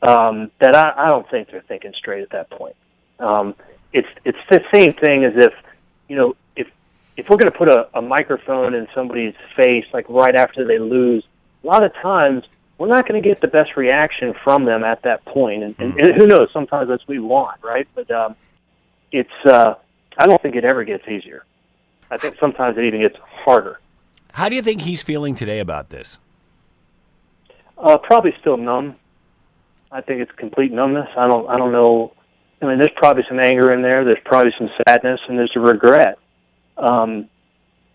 [0.03, 2.77] um, that I, I don't think they're thinking straight at that point.
[3.19, 3.55] Um,
[3.93, 5.53] it's it's the same thing as if
[6.09, 6.67] you know if
[7.17, 10.79] if we're going to put a, a microphone in somebody's face like right after they
[10.79, 11.25] lose,
[11.63, 12.45] a lot of times
[12.79, 15.63] we're not going to get the best reaction from them at that point.
[15.63, 16.49] And, and, and who knows?
[16.53, 17.87] Sometimes that's what we want, right?
[17.95, 18.35] But um,
[19.13, 19.75] it's uh,
[20.19, 21.45] I don't think it ever gets easier.
[22.11, 23.81] I think sometimes it even gets harder.
[24.33, 26.19] How do you think he's feeling today about this?
[27.79, 28.97] Uh, probably still numb.
[29.91, 31.09] I think it's complete numbness.
[31.17, 31.49] I don't.
[31.49, 32.13] I don't know.
[32.63, 34.05] I mean, there's probably some anger in there.
[34.05, 36.19] There's probably some sadness, and there's a regret.
[36.77, 37.29] Um,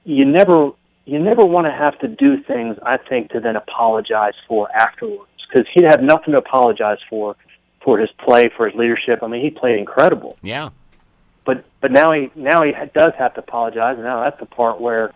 [0.04, 0.72] you never,
[1.06, 2.78] you never want to have to do things.
[2.86, 7.36] I think to then apologize for afterwards, because he'd have nothing to apologize for,
[7.82, 9.24] for his play, for his leadership.
[9.24, 10.38] I mean, he played incredible.
[10.42, 10.70] Yeah.
[11.48, 15.14] But but now he now he does have to apologize, now that's the part where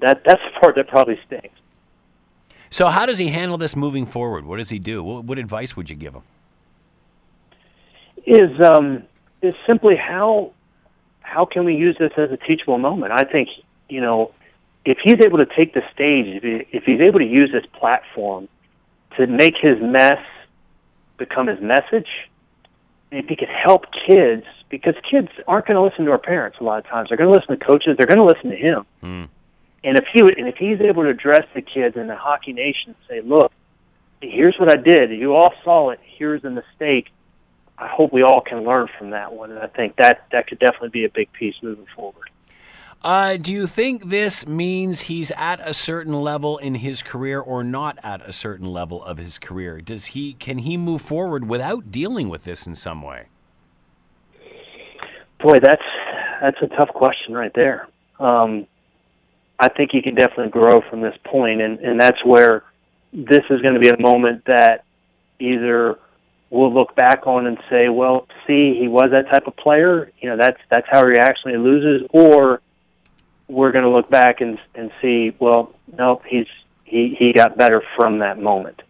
[0.00, 1.54] that that's the part that probably stinks.
[2.70, 4.46] So, how does he handle this moving forward?
[4.46, 5.02] What does he do?
[5.02, 6.22] What, what advice would you give him?
[8.26, 9.02] is um,
[9.40, 10.52] is simply how
[11.20, 13.12] how can we use this as a teachable moment?
[13.12, 13.48] I think
[13.88, 14.32] you know
[14.84, 17.64] if he's able to take the stage, if, he, if he's able to use this
[17.78, 18.48] platform
[19.16, 20.18] to make his mess
[21.18, 22.08] become his message,
[23.18, 26.64] if he could help kids, because kids aren't going to listen to our parents a
[26.64, 27.08] lot of times.
[27.08, 27.96] They're going to listen to coaches.
[27.96, 28.86] They're going to listen to him.
[29.02, 29.28] Mm.
[29.84, 32.52] And if he would, and if he's able to address the kids in the Hockey
[32.52, 33.52] Nation, and say, "Look,
[34.20, 35.10] here's what I did.
[35.10, 36.00] You all saw it.
[36.02, 37.10] Here's the mistake."
[37.78, 40.60] I hope we all can learn from that one, and I think that that could
[40.60, 42.30] definitely be a big piece moving forward.
[43.04, 47.64] Uh, do you think this means he's at a certain level in his career or
[47.64, 49.80] not at a certain level of his career?
[49.80, 53.26] Does he can he move forward without dealing with this in some way?
[55.40, 55.82] Boy, that's
[56.40, 57.88] that's a tough question right there.
[58.20, 58.68] Um,
[59.58, 62.62] I think he can definitely grow from this point, and and that's where
[63.12, 64.84] this is going to be a moment that
[65.40, 65.98] either
[66.50, 70.12] we'll look back on and say, well, see, he was that type of player.
[70.20, 72.60] You know, that's that's how he actually loses, or
[73.52, 76.46] we're going to look back and and see, well, no, he's
[76.84, 78.82] he he got better from that moment.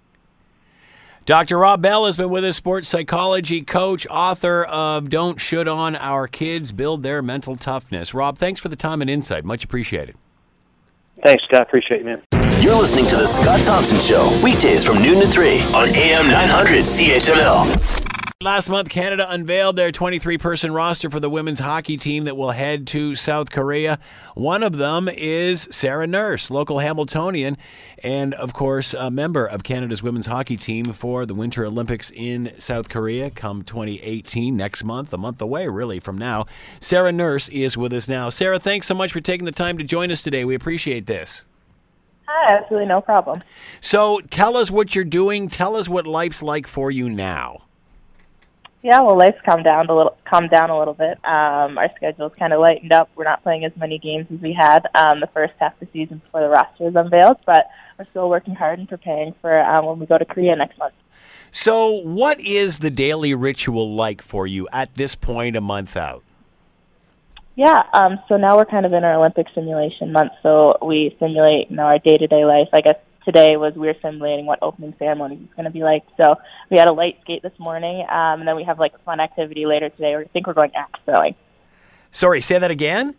[1.24, 1.58] Dr.
[1.58, 6.26] Rob Bell has been with us, sports psychology coach, author of Don't Should On Our
[6.26, 8.12] Kids Build Their Mental Toughness.
[8.12, 9.44] Rob, thanks for the time and insight.
[9.44, 10.16] Much appreciated.
[11.22, 11.62] Thanks, Scott.
[11.62, 12.22] Appreciate you, man.
[12.60, 16.84] You're listening to The Scott Thompson Show, weekdays from noon to 3 on AM 900
[16.84, 18.11] CHML.
[18.42, 22.50] Last month, Canada unveiled their 23 person roster for the women's hockey team that will
[22.50, 24.00] head to South Korea.
[24.34, 27.56] One of them is Sarah Nurse, local Hamiltonian,
[28.02, 32.50] and of course, a member of Canada's women's hockey team for the Winter Olympics in
[32.58, 36.44] South Korea come 2018, next month, a month away, really, from now.
[36.80, 38.28] Sarah Nurse is with us now.
[38.28, 40.44] Sarah, thanks so much for taking the time to join us today.
[40.44, 41.44] We appreciate this.
[42.26, 43.44] Hi, absolutely no problem.
[43.80, 45.48] So, tell us what you're doing.
[45.48, 47.62] Tell us what life's like for you now.
[48.82, 50.16] Yeah, well, life's calmed down a little.
[50.28, 51.16] Calmed down a little bit.
[51.24, 53.10] Um, our schedule's kind of lightened up.
[53.14, 55.88] We're not playing as many games as we had um, the first half of the
[55.92, 59.86] season before the roster was unveiled, but we're still working hard and preparing for um,
[59.86, 60.94] when we go to Korea next month.
[61.52, 66.24] So, what is the daily ritual like for you at this point, a month out?
[67.54, 71.70] Yeah, um, so now we're kind of in our Olympic simulation month, so we simulate
[71.70, 72.68] you know our day to day life.
[72.72, 76.04] I guess today was we were simulating what opening ceremony is going to be like.
[76.16, 76.36] So
[76.70, 79.20] we had a light skate this morning, um, and then we have like a fun
[79.20, 80.14] activity later today.
[80.14, 81.34] I think we're going axe throwing.
[82.10, 83.14] Sorry, say that again.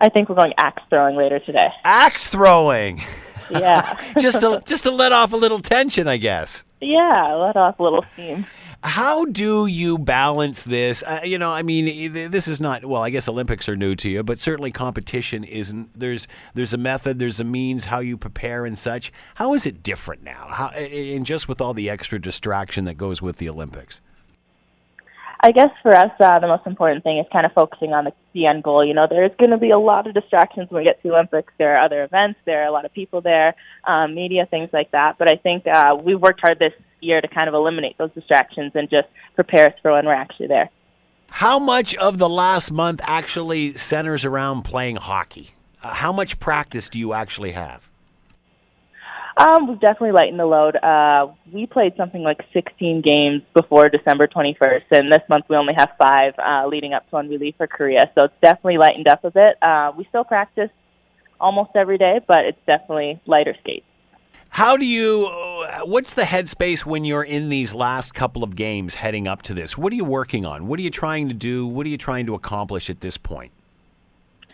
[0.00, 1.68] I think we're going axe throwing later today.
[1.84, 3.02] Axe throwing.
[3.50, 4.12] Yeah.
[4.20, 6.64] just to just to let off a little tension, I guess.
[6.80, 8.46] Yeah, let off a little steam.
[8.84, 11.04] How do you balance this?
[11.04, 13.02] Uh, you know, I mean, this is not well.
[13.02, 15.96] I guess Olympics are new to you, but certainly competition isn't.
[15.98, 19.12] There's there's a method, there's a means how you prepare and such.
[19.36, 20.48] How is it different now?
[20.50, 24.00] How and just with all the extra distraction that goes with the Olympics.
[25.44, 28.12] I guess for us, uh, the most important thing is kind of focusing on the,
[28.32, 28.84] the end goal.
[28.84, 31.14] You know, there's going to be a lot of distractions when we get to the
[31.14, 31.52] Olympics.
[31.58, 34.92] There are other events, there are a lot of people there, um, media, things like
[34.92, 35.18] that.
[35.18, 38.72] But I think uh, we've worked hard this year to kind of eliminate those distractions
[38.74, 40.70] and just prepare us for when we're actually there.
[41.30, 45.54] How much of the last month actually centers around playing hockey?
[45.82, 47.88] Uh, how much practice do you actually have?
[49.36, 50.76] Um, we've definitely lightened the load.
[50.76, 55.72] Uh, we played something like 16 games before December 21st, and this month we only
[55.74, 58.10] have five uh, leading up to when we leave for Korea.
[58.14, 59.56] So it's definitely lightened up a bit.
[59.62, 60.70] Uh, we still practice
[61.40, 63.86] almost every day, but it's definitely lighter skates.
[64.52, 65.30] How do you,
[65.84, 69.78] what's the headspace when you're in these last couple of games heading up to this?
[69.78, 70.66] What are you working on?
[70.66, 71.66] What are you trying to do?
[71.66, 73.50] What are you trying to accomplish at this point?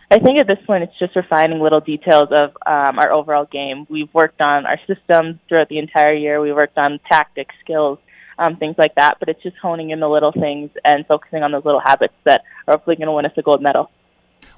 [0.08, 3.88] I think at this point it's just refining little details of um, our overall game.
[3.90, 6.40] We've worked on our systems throughout the entire year.
[6.40, 7.98] We worked on tactics, skills,
[8.38, 9.16] um, things like that.
[9.18, 12.42] But it's just honing in the little things and focusing on those little habits that
[12.68, 13.90] are hopefully going to win us a gold medal.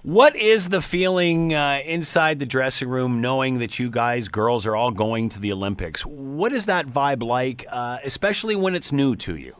[0.03, 4.75] What is the feeling uh, inside the dressing room knowing that you guys, girls, are
[4.75, 6.07] all going to the Olympics?
[6.07, 9.57] What is that vibe like, uh, especially when it's new to you?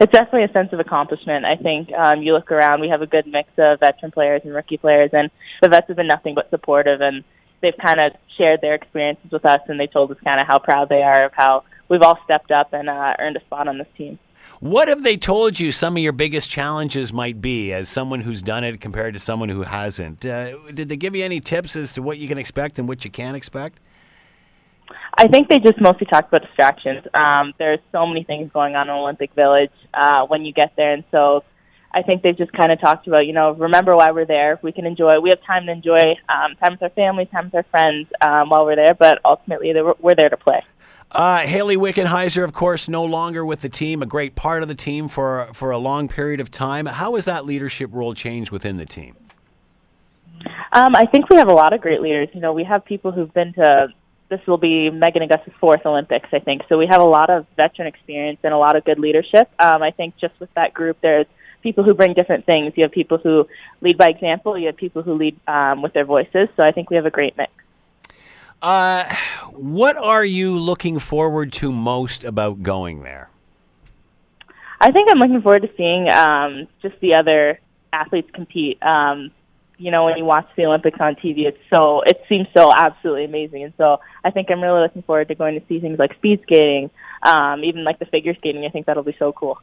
[0.00, 1.44] it's definitely a sense of accomplishment.
[1.44, 4.54] I think um, you look around, we have a good mix of veteran players and
[4.54, 7.24] rookie players, and the vets have been nothing but supportive, and
[7.60, 10.60] they've kind of shared their experiences with us, and they told us kind of how
[10.60, 13.78] proud they are of how we've all stepped up and uh, earned a spot on
[13.78, 14.20] this team.
[14.60, 18.42] What have they told you some of your biggest challenges might be as someone who's
[18.42, 20.26] done it compared to someone who hasn't?
[20.26, 23.04] Uh, did they give you any tips as to what you can expect and what
[23.04, 23.78] you can't expect?
[25.16, 27.06] I think they just mostly talked about distractions.
[27.14, 30.92] Um, there's so many things going on in Olympic Village uh, when you get there,
[30.92, 31.44] and so
[31.92, 34.58] I think they've just kind of talked about, you know, remember why we're there.
[34.62, 35.20] We can enjoy.
[35.20, 38.50] We have time to enjoy um, time with our family, time with our friends um,
[38.50, 38.94] while we're there.
[38.94, 40.62] But ultimately, we're there to play.
[41.10, 44.74] Uh, Hayley Wickenheiser, of course, no longer with the team, a great part of the
[44.74, 46.86] team for for a long period of time.
[46.86, 49.16] How has that leadership role changed within the team?
[50.72, 52.28] Um, I think we have a lot of great leaders.
[52.34, 53.88] You know, we have people who've been to
[54.28, 56.62] this will be Meghan Agosta's fourth Olympics, I think.
[56.68, 59.50] So we have a lot of veteran experience and a lot of good leadership.
[59.58, 61.26] Um, I think just with that group, there's
[61.62, 62.74] people who bring different things.
[62.76, 63.48] You have people who
[63.80, 64.58] lead by example.
[64.58, 66.48] You have people who lead um, with their voices.
[66.56, 67.50] So I think we have a great mix.
[68.60, 69.14] Uh,
[69.52, 73.30] what are you looking forward to most about going there?
[74.80, 77.60] I think I'm looking forward to seeing um, just the other
[77.92, 78.82] athletes compete.
[78.82, 79.30] Um,
[79.76, 83.24] you know, when you watch the Olympics on TV, it's so it seems so absolutely
[83.24, 86.14] amazing, and so I think I'm really looking forward to going to see things like
[86.16, 86.90] speed skating,
[87.22, 88.64] um, even like the figure skating.
[88.64, 89.58] I think that'll be so cool.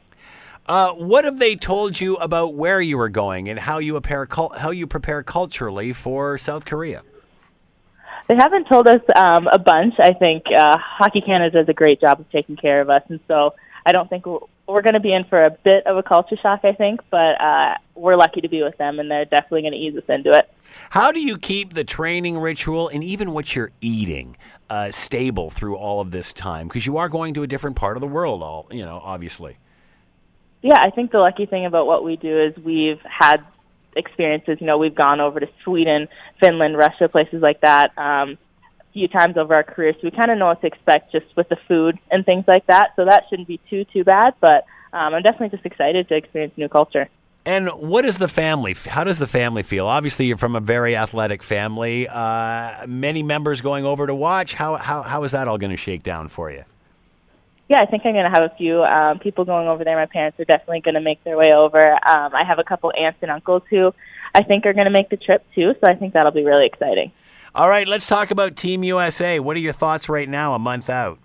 [0.64, 4.26] Uh, what have they told you about where you are going and how you prepare
[4.58, 7.02] how you prepare culturally for South Korea?
[8.28, 9.94] They haven't told us um, a bunch.
[9.98, 13.20] I think uh, Hockey Canada does a great job of taking care of us, and
[13.28, 13.54] so
[13.84, 16.36] I don't think we're, we're going to be in for a bit of a culture
[16.42, 16.60] shock.
[16.64, 19.78] I think, but uh, we're lucky to be with them, and they're definitely going to
[19.78, 20.52] ease us into it.
[20.90, 24.36] How do you keep the training ritual and even what you're eating
[24.68, 26.68] uh, stable through all of this time?
[26.68, 29.58] Because you are going to a different part of the world, all you know, obviously.
[30.62, 33.44] Yeah, I think the lucky thing about what we do is we've had
[33.96, 34.58] experiences.
[34.60, 36.08] You know, we've gone over to Sweden,
[36.40, 37.96] Finland, Russia, places like that.
[37.98, 38.38] Um,
[38.80, 41.26] a few times over our career, so we kind of know what to expect just
[41.36, 42.90] with the food and things like that.
[42.96, 44.34] So that shouldn't be too too bad.
[44.40, 47.08] But um, I'm definitely just excited to experience new culture.
[47.44, 48.74] And what is the family?
[48.74, 49.86] How does the family feel?
[49.86, 52.08] Obviously, you're from a very athletic family.
[52.08, 54.54] Uh, many members going over to watch.
[54.54, 56.64] How how how is that all going to shake down for you?
[57.68, 59.96] Yeah, I think I'm going to have a few um, people going over there.
[59.96, 61.92] My parents are definitely going to make their way over.
[61.94, 63.92] Um, I have a couple aunts and uncles who
[64.34, 65.74] I think are going to make the trip too.
[65.80, 67.10] So I think that'll be really exciting.
[67.54, 69.40] All right, let's talk about Team USA.
[69.40, 71.18] What are your thoughts right now, a month out?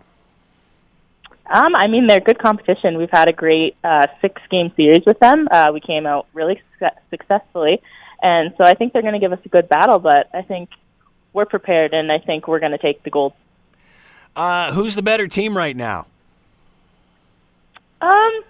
[1.54, 2.98] Um, I mean, they're good competition.
[2.98, 5.48] We've had a great uh, six game series with them.
[5.52, 7.82] Uh, we came out really su- successfully.
[8.22, 10.70] And so I think they're going to give us a good battle, but I think
[11.34, 13.34] we're prepared, and I think we're going to take the gold.
[14.36, 16.08] Uh, who's the better team right now?
[18.02, 18.42] Um,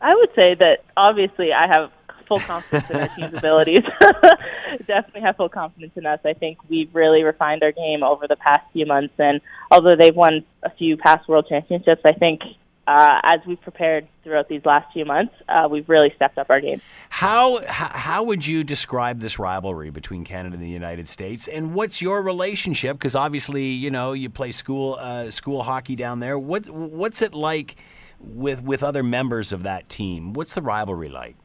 [0.00, 1.90] I would say that obviously I have
[2.26, 3.84] full confidence in our team's abilities.
[4.86, 6.20] Definitely have full confidence in us.
[6.24, 9.40] I think we've really refined our game over the past few months, and
[9.70, 12.42] although they've won a few past World Championships, I think
[12.86, 16.60] uh, as we've prepared throughout these last few months, uh, we've really stepped up our
[16.60, 16.80] game.
[17.10, 21.74] How, how how would you describe this rivalry between Canada and the United States, and
[21.74, 22.98] what's your relationship?
[22.98, 26.38] Because obviously, you know, you play school uh, school hockey down there.
[26.38, 27.76] What what's it like
[28.22, 30.32] with with other members of that team?
[30.32, 31.36] What's the rivalry like?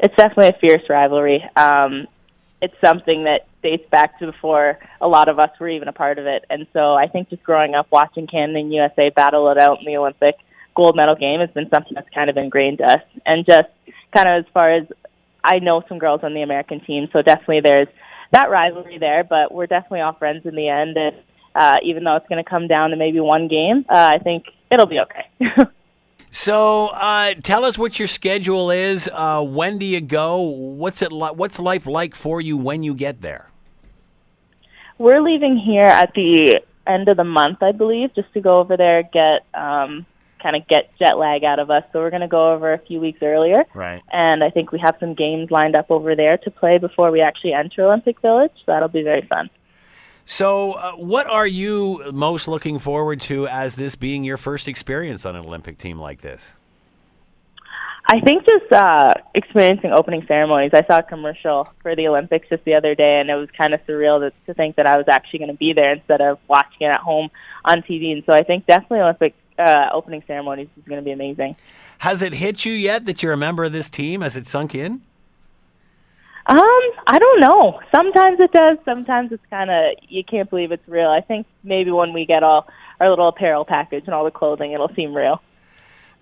[0.00, 1.42] It's definitely a fierce rivalry.
[1.56, 2.06] Um,
[2.60, 6.18] it's something that dates back to before a lot of us were even a part
[6.18, 6.44] of it.
[6.50, 9.86] And so I think just growing up watching Canada and USA battle it out in
[9.86, 10.36] the Olympic
[10.74, 13.00] gold medal game has been something that's kind of ingrained us.
[13.24, 13.68] And just
[14.14, 14.86] kind of as far as
[15.42, 17.88] I know some girls on the American team, so definitely there's
[18.32, 20.96] that rivalry there, but we're definitely all friends in the end.
[20.96, 21.16] And
[21.54, 24.44] uh, even though it's going to come down to maybe one game, uh, I think
[24.70, 25.64] it'll be okay.
[26.38, 29.08] So, uh, tell us what your schedule is.
[29.10, 30.42] Uh, when do you go?
[30.42, 31.34] What's it like?
[31.34, 33.50] What's life like for you when you get there?
[34.98, 38.76] We're leaving here at the end of the month, I believe, just to go over
[38.76, 40.04] there get um,
[40.42, 41.84] kind of get jet lag out of us.
[41.90, 44.02] So we're going to go over a few weeks earlier, right?
[44.12, 47.22] And I think we have some games lined up over there to play before we
[47.22, 48.52] actually enter Olympic Village.
[48.56, 49.48] So that'll be very fun.
[50.28, 55.24] So, uh, what are you most looking forward to as this being your first experience
[55.24, 56.54] on an Olympic team like this?
[58.08, 60.72] I think just uh, experiencing opening ceremonies.
[60.74, 63.72] I saw a commercial for the Olympics just the other day, and it was kind
[63.72, 66.38] of surreal to, to think that I was actually going to be there instead of
[66.48, 67.30] watching it at home
[67.64, 68.12] on TV.
[68.12, 71.54] And so I think definitely Olympic uh, opening ceremonies is going to be amazing.
[71.98, 74.22] Has it hit you yet that you're a member of this team?
[74.22, 75.02] Has it sunk in?
[76.48, 76.58] Um,
[77.08, 77.80] I don't know.
[77.90, 78.78] Sometimes it does.
[78.84, 81.08] Sometimes it's kind of you can't believe it's real.
[81.08, 82.68] I think maybe when we get all
[83.00, 85.40] our little apparel package and all the clothing, it'll seem real.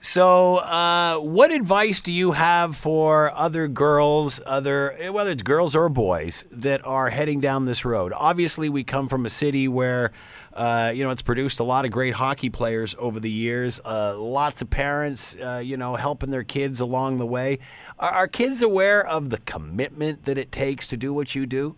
[0.00, 5.88] So, uh, what advice do you have for other girls, other whether it's girls or
[5.88, 8.12] boys that are heading down this road?
[8.14, 10.12] Obviously, we come from a city where
[10.54, 13.80] uh, you know it's produced a lot of great hockey players over the years.
[13.84, 17.58] Uh, lots of parents, uh, you know, helping their kids along the way.
[17.98, 21.76] Are, are kids aware of the commitment that it takes to do what you do?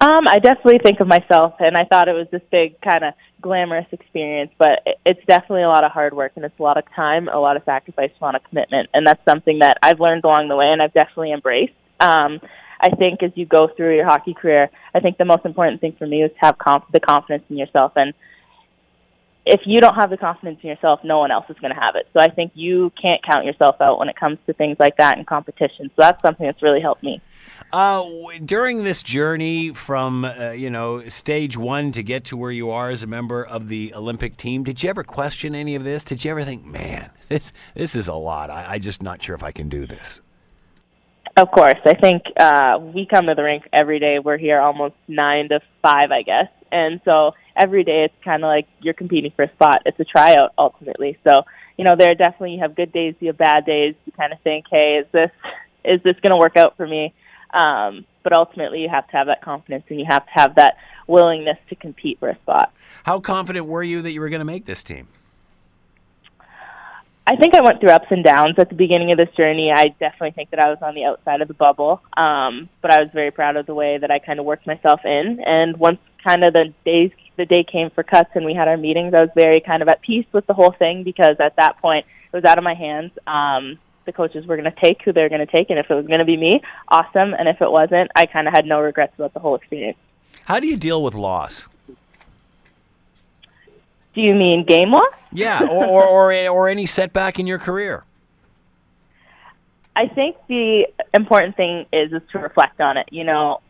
[0.00, 3.14] Um, I definitely think of myself, and I thought it was this big kind of
[3.40, 6.84] glamorous experience, but it's definitely a lot of hard work, and it's a lot of
[6.94, 10.24] time, a lot of sacrifice, a lot of commitment, and that's something that I've learned
[10.24, 11.72] along the way, and I've definitely embraced.
[11.98, 12.40] Um,
[12.80, 15.94] I think as you go through your hockey career, I think the most important thing
[15.98, 18.12] for me is to have conf- the confidence in yourself, and
[19.46, 21.94] if you don't have the confidence in yourself, no one else is going to have
[21.94, 22.08] it.
[22.12, 25.16] So I think you can't count yourself out when it comes to things like that
[25.18, 25.88] in competition.
[25.90, 27.22] So that's something that's really helped me.
[27.72, 28.04] Uh,
[28.44, 32.90] during this journey from uh, you know stage one to get to where you are
[32.90, 36.04] as a member of the Olympic team, did you ever question any of this?
[36.04, 38.50] Did you ever think, man, this this is a lot.
[38.50, 40.20] I, I just not sure if I can do this.
[41.36, 44.18] Of course, I think uh, we come to the rink every day.
[44.18, 48.48] We're here almost nine to five, I guess, and so every day it's kind of
[48.48, 49.82] like you're competing for a spot.
[49.84, 51.18] It's a tryout ultimately.
[51.28, 51.42] So
[51.76, 53.94] you know, there definitely you have good days, you have bad days.
[54.06, 55.30] You kind of think, hey, is this
[55.84, 57.14] is this going to work out for me?
[57.52, 60.78] Um, but ultimately, you have to have that confidence and you have to have that
[61.06, 62.72] willingness to compete for a spot.
[63.04, 65.08] How confident were you that you were going to make this team?
[67.28, 69.72] I think I went through ups and downs at the beginning of this journey.
[69.74, 73.00] I definitely think that I was on the outside of the bubble, um, but I
[73.00, 75.40] was very proud of the way that I kind of worked myself in.
[75.44, 78.76] And once kind of the days, the day came for cuts and we had our
[78.76, 81.78] meetings, I was very kind of at peace with the whole thing because at that
[81.78, 83.10] point it was out of my hands.
[83.26, 85.90] Um, the coaches were going to take who they were going to take, and if
[85.90, 87.34] it was going to be me, awesome.
[87.34, 89.98] And if it wasn't, I kind of had no regrets about the whole experience.
[90.44, 91.66] How do you deal with loss?
[94.16, 95.12] Do you mean game loss?
[95.30, 98.02] Yeah, or or, or, or any setback in your career.
[99.94, 103.10] I think the important thing is is to reflect on it.
[103.12, 103.60] You know,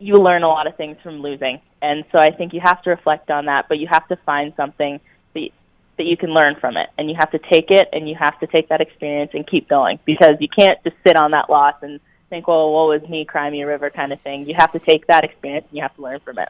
[0.00, 2.90] you learn a lot of things from losing, and so I think you have to
[2.90, 3.68] reflect on that.
[3.68, 4.98] But you have to find something
[5.34, 5.50] that
[5.98, 8.40] that you can learn from it, and you have to take it, and you have
[8.40, 11.76] to take that experience and keep going because you can't just sit on that loss
[11.82, 14.48] and think, "Well, woe is me, cry me a river," kind of thing.
[14.48, 16.48] You have to take that experience and you have to learn from it.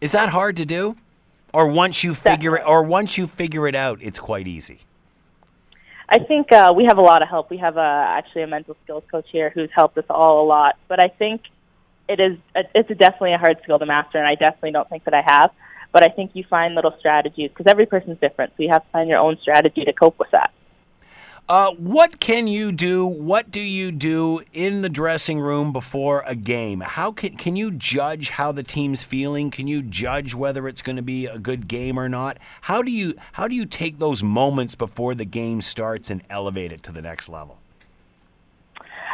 [0.00, 0.96] Is that hard to do?
[1.54, 4.80] Or once you figure it, or once you figure it out, it's quite easy.
[6.08, 7.48] I think uh, we have a lot of help.
[7.48, 10.76] We have uh, actually a mental skills coach here who's helped us all a lot.
[10.88, 11.42] But I think
[12.08, 14.88] it is a, it's a definitely a hard skill to master, and I definitely don't
[14.90, 15.52] think that I have.
[15.92, 18.90] But I think you find little strategies because every person's different, so you have to
[18.90, 20.52] find your own strategy to cope with that.
[21.46, 23.04] Uh, what can you do?
[23.04, 26.80] What do you do in the dressing room before a game?
[26.80, 29.50] How can can you judge how the team's feeling?
[29.50, 32.38] Can you judge whether it's going to be a good game or not?
[32.62, 36.72] How do you how do you take those moments before the game starts and elevate
[36.72, 37.58] it to the next level?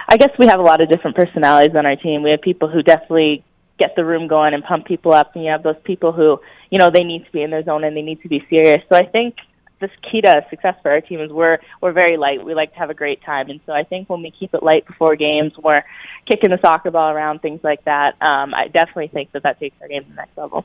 [0.09, 2.23] I guess we have a lot of different personalities on our team.
[2.23, 3.45] We have people who definitely
[3.77, 6.39] get the room going and pump people up, and you have those people who,
[6.71, 8.83] you know, they need to be in their zone and they need to be serious.
[8.89, 9.35] So I think
[9.81, 12.45] this key to success for our team is we're we're very light.
[12.45, 14.63] We like to have a great time, and so I think when we keep it
[14.63, 15.83] light before games, we're
[16.31, 18.15] kicking the soccer ball around, things like that.
[18.21, 20.65] Um, I definitely think that that takes our game to the next level.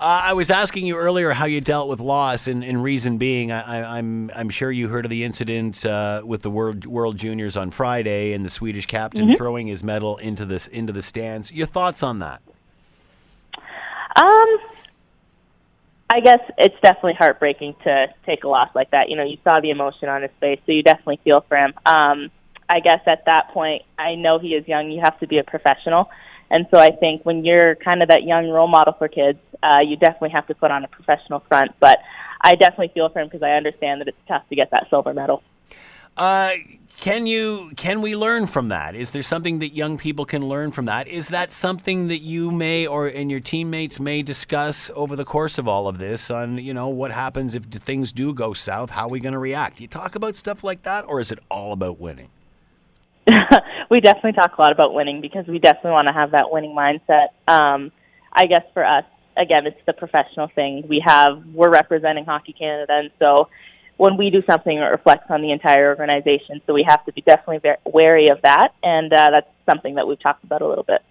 [0.00, 3.52] Uh, I was asking you earlier how you dealt with loss, and, and reason being,
[3.52, 7.56] I, I'm I'm sure you heard of the incident uh, with the World World Juniors
[7.56, 9.36] on Friday, and the Swedish captain Mhm.
[9.36, 11.52] throwing his medal into this into the stands.
[11.52, 12.42] Your thoughts on that?
[14.16, 14.58] Um,
[16.08, 19.08] I guess it's definitely heartbreaking to take a loss like that.
[19.08, 21.74] You know, you saw the emotion on his face, so you definitely feel for him.
[21.84, 22.30] Um,
[22.68, 24.90] I guess at that point, I know he is young.
[24.90, 26.10] You have to be a professional.
[26.50, 29.80] And so I think when you're kind of that young role model for kids, uh,
[29.84, 31.72] you definitely have to put on a professional front.
[31.80, 31.98] But
[32.40, 35.12] I definitely feel for him because I understand that it's tough to get that silver
[35.12, 35.42] medal.
[36.16, 36.52] Uh,
[36.98, 38.94] can you can we learn from that?
[38.94, 41.08] Is there something that young people can learn from that?
[41.08, 45.58] Is that something that you may or and your teammates may discuss over the course
[45.58, 48.90] of all of this on you know what happens if things do go south?
[48.90, 49.76] How are we going to react?
[49.76, 52.30] Do you talk about stuff like that, or is it all about winning?
[53.90, 56.74] we definitely talk a lot about winning because we definitely want to have that winning
[56.74, 57.28] mindset.
[57.46, 57.92] Um,
[58.32, 59.04] I guess for us,
[59.36, 60.84] again, it's the professional thing.
[60.88, 63.48] We have we're representing Hockey Canada, and so
[63.96, 66.60] when we do something, it reflects on the entire organization.
[66.66, 70.06] So we have to be definitely very wary of that, and uh, that's something that
[70.06, 71.02] we've talked about a little bit.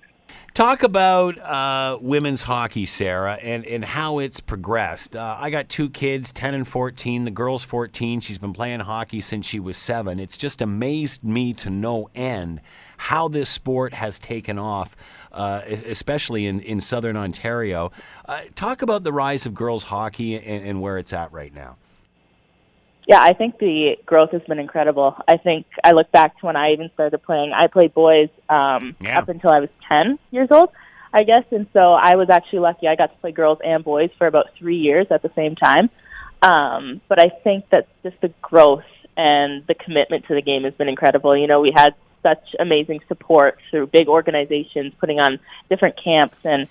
[0.54, 5.14] Talk about uh, women's hockey, Sarah, and, and how it's progressed.
[5.14, 7.26] Uh, I got two kids, 10 and 14.
[7.26, 8.22] The girl's 14.
[8.22, 10.18] She's been playing hockey since she was seven.
[10.18, 12.62] It's just amazed me to no end
[12.96, 14.96] how this sport has taken off,
[15.34, 17.92] uh, especially in, in southern Ontario.
[18.26, 21.76] Uh, talk about the rise of girls' hockey and, and where it's at right now.
[23.08, 25.16] Yeah, I think the growth has been incredible.
[25.28, 27.54] I think I look back to when I even started playing.
[27.54, 29.20] I played boys um, Yeah.
[29.20, 30.72] up until I was 10 years old,
[31.14, 31.44] I guess.
[31.52, 32.88] And so I was actually lucky.
[32.88, 35.90] I got to play girls and boys for about three years at the same time.
[36.42, 38.84] Um, but I think that just the growth
[39.16, 41.38] and the commitment to the game has been incredible.
[41.38, 41.94] You know, we had
[42.24, 45.40] such amazing support through big organizations putting on
[45.70, 46.68] different camps and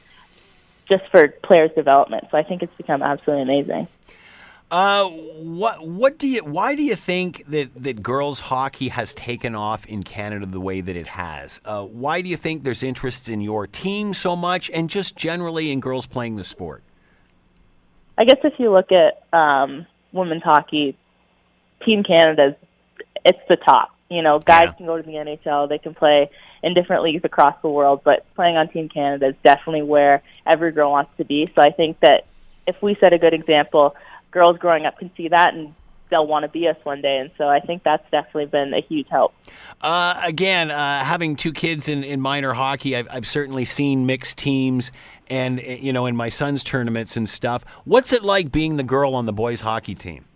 [0.89, 2.25] just for players' development.
[2.31, 3.89] So I think it's become absolutely amazing.
[4.75, 9.55] Uh, what what do you why do you think that, that girls hockey has taken
[9.55, 11.61] off in Canada the way that it has?
[11.65, 15.71] Uh, why do you think there's interest in your team so much, and just generally
[15.71, 16.83] in girls playing the sport?
[18.19, 20.97] I guess if you look at um, women's hockey,
[21.87, 22.57] Team Canada's
[23.25, 23.95] it's the top.
[24.11, 26.29] You know, guys can go to the NHL, they can play
[26.65, 30.73] in different leagues across the world, but playing on Team Canada is definitely where every
[30.73, 31.47] girl wants to be.
[31.55, 32.27] So I think that
[32.67, 33.95] if we set a good example,
[34.35, 35.75] girls growing up can see that and
[36.11, 37.17] they'll want to be us one day.
[37.17, 39.33] And so I think that's definitely been a huge help.
[39.81, 44.37] Uh, again, uh, having two kids in, in minor hockey, I've, I've certainly seen mixed
[44.37, 44.93] teams
[45.29, 47.65] and, uh, you know, in my son's tournaments and stuff.
[47.85, 50.27] What's it like being the girl on the boys' hockey team?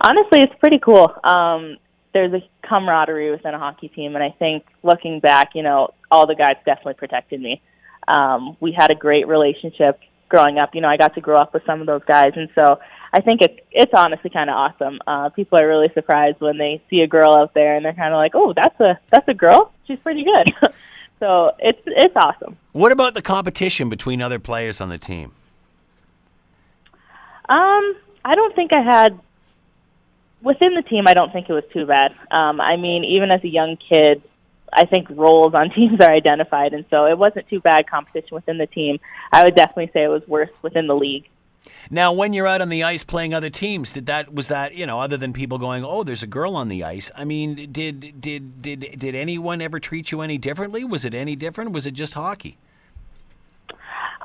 [0.00, 1.14] Honestly, it's pretty cool.
[1.22, 1.76] Um,
[2.12, 6.26] there's a camaraderie within a hockey team, and I think looking back, you know, all
[6.26, 7.62] the guys definitely protected me.
[8.06, 10.00] Um, we had a great relationship
[10.34, 10.74] growing up.
[10.74, 12.80] You know, I got to grow up with some of those guys, and so
[13.12, 14.98] I think it, it's honestly kind of awesome.
[15.06, 18.12] Uh, people are really surprised when they see a girl out there, and they're kind
[18.12, 19.72] of like, "Oh, that's a that's a girl.
[19.86, 20.52] She's pretty good."
[21.20, 22.56] so it's it's awesome.
[22.72, 25.32] What about the competition between other players on the team?
[27.48, 29.18] Um, I don't think I had
[30.42, 31.04] within the team.
[31.06, 32.12] I don't think it was too bad.
[32.32, 34.22] Um, I mean, even as a young kid,
[34.72, 38.58] I think roles on teams are identified, and so it wasn't too bad competition within
[38.58, 38.98] the team.
[39.32, 41.28] I would definitely say it was worse within the league.
[41.90, 44.86] Now, when you're out on the ice playing other teams, did that was that you
[44.86, 47.10] know other than people going, "Oh, there's a girl on the ice"?
[47.14, 50.84] I mean, did did did did anyone ever treat you any differently?
[50.84, 51.72] Was it any different?
[51.72, 52.56] Was it just hockey?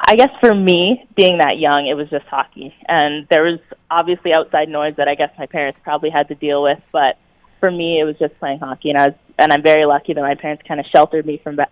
[0.01, 3.59] I guess for me, being that young, it was just hockey, and there was
[3.91, 6.79] obviously outside noise that I guess my parents probably had to deal with.
[6.91, 7.17] But
[7.59, 10.21] for me, it was just playing hockey, and I was, and I'm very lucky that
[10.21, 11.71] my parents kind of sheltered me from that,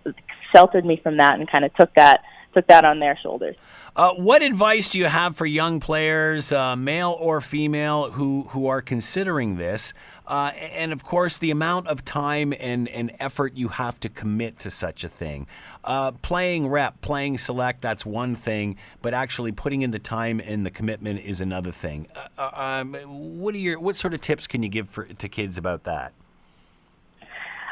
[0.56, 2.22] sheltered me from that, and kind of took that
[2.54, 3.56] took that on their shoulders.
[3.96, 8.68] Uh, what advice do you have for young players, uh, male or female, who who
[8.68, 9.94] are considering this?
[10.28, 14.60] Uh, and of course, the amount of time and, and effort you have to commit
[14.60, 15.48] to such a thing.
[15.86, 20.66] Uh, playing rep, playing select, that's one thing, but actually putting in the time and
[20.66, 22.08] the commitment is another thing.
[22.14, 22.94] Uh, uh, um,
[23.40, 26.14] what are your what sort of tips can you give for, to kids about that?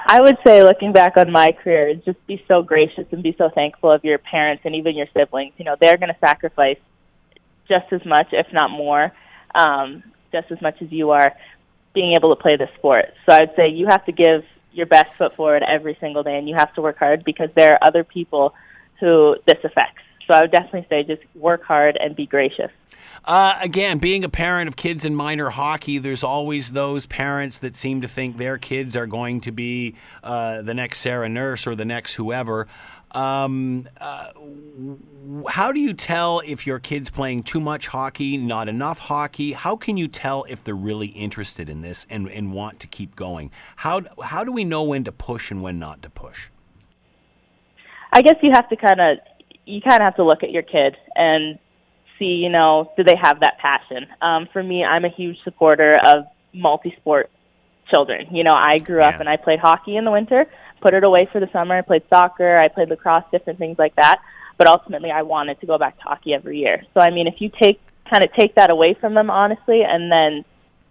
[0.08, 3.50] I would say, looking back on my career, just be so gracious and be so
[3.50, 5.54] thankful of your parents and even your siblings.
[5.58, 6.78] You know, they're going to sacrifice
[7.68, 9.12] just as much, if not more,
[9.56, 11.34] um, just as much as you are
[11.96, 13.06] being able to play the sport.
[13.26, 14.44] So I'd say you have to give
[14.74, 17.74] your best foot forward every single day, and you have to work hard because there
[17.74, 18.54] are other people
[19.00, 20.04] who this affects.
[20.28, 22.72] So I would definitely say just work hard and be gracious.
[23.26, 27.76] Uh, again, being a parent of kids in minor hockey, there's always those parents that
[27.76, 31.76] seem to think their kids are going to be uh, the next Sarah Nurse or
[31.76, 32.68] the next whoever.
[33.12, 34.32] Um, uh,
[35.48, 39.54] how do you tell if your kid's playing too much hockey, not enough hockey?
[39.54, 43.16] How can you tell if they're really interested in this and, and want to keep
[43.16, 43.50] going?
[43.78, 46.50] How, how do we know when to push and when not to push?
[48.12, 49.18] I guess you have to kind of
[49.66, 51.60] you kind of have to look at your kid and
[52.18, 54.08] see, you know, do they have that passion?
[54.22, 57.30] Um, for me, I'm a huge supporter of multi-sport
[57.90, 58.28] children.
[58.32, 60.46] You know, I grew up and I played hockey in the winter,
[60.82, 61.78] put it away for the summer.
[61.78, 64.22] I played soccer, I played lacrosse, different things like that.
[64.58, 66.84] But ultimately, I wanted to go back to hockey every year.
[66.94, 70.12] So, I mean, if you take kind of take that away from them, honestly, and
[70.12, 70.46] then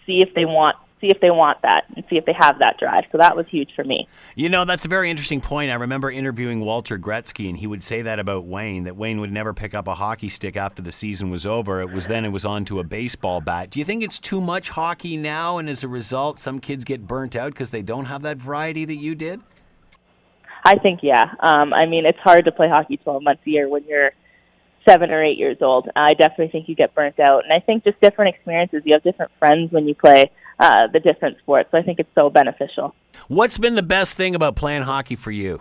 [0.07, 2.79] see if they want see if they want that and see if they have that
[2.79, 3.05] drive.
[3.13, 4.09] So that was huge for me.
[4.35, 5.71] You know, that's a very interesting point.
[5.71, 9.33] I remember interviewing Walter Gretzky, and he would say that about Wayne, that Wayne would
[9.33, 11.83] never pick up a hockey stick after the season was over.
[11.83, 13.71] It was then it was on to a baseball bat.
[13.71, 17.07] Do you think it's too much hockey now, and as a result, some kids get
[17.07, 19.41] burnt out because they don't have that variety that you did?
[20.65, 21.35] I think, yeah.
[21.41, 24.13] Um, I mean, it's hard to play hockey 12 months a year when you're
[24.89, 25.89] seven or eight years old.
[25.95, 27.45] I definitely think you get burnt out.
[27.45, 28.83] And I think just different experiences.
[28.85, 31.69] You have different friends when you play uh, the different sports.
[31.71, 32.95] So I think it's so beneficial.
[33.29, 35.61] What's been the best thing about playing hockey for you?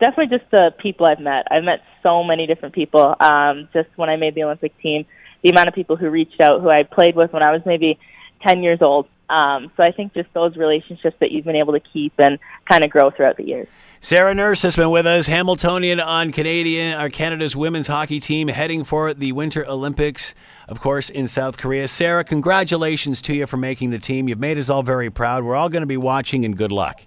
[0.00, 1.46] Definitely just the people I've met.
[1.50, 3.14] I've met so many different people.
[3.20, 5.06] Um, just when I made the Olympic team,
[5.42, 7.98] the amount of people who reached out, who I played with when I was maybe
[8.46, 9.08] 10 years old.
[9.28, 12.38] Um, so I think just those relationships that you've been able to keep and
[12.68, 13.68] kind of grow throughout the years.
[14.04, 18.82] Sarah Nurse has been with us, Hamiltonian on Canadian our Canada's women's hockey team, heading
[18.82, 20.34] for the Winter Olympics,
[20.66, 21.86] of course, in South Korea.
[21.86, 24.28] Sarah, congratulations to you for making the team.
[24.28, 25.44] You've made us all very proud.
[25.44, 27.02] We're all going to be watching, and good luck.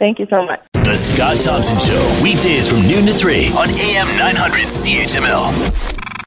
[0.00, 0.60] Thank you so much.
[0.72, 5.91] The Scott Thompson Show, weekdays from noon to 3 on AM 900 CHML.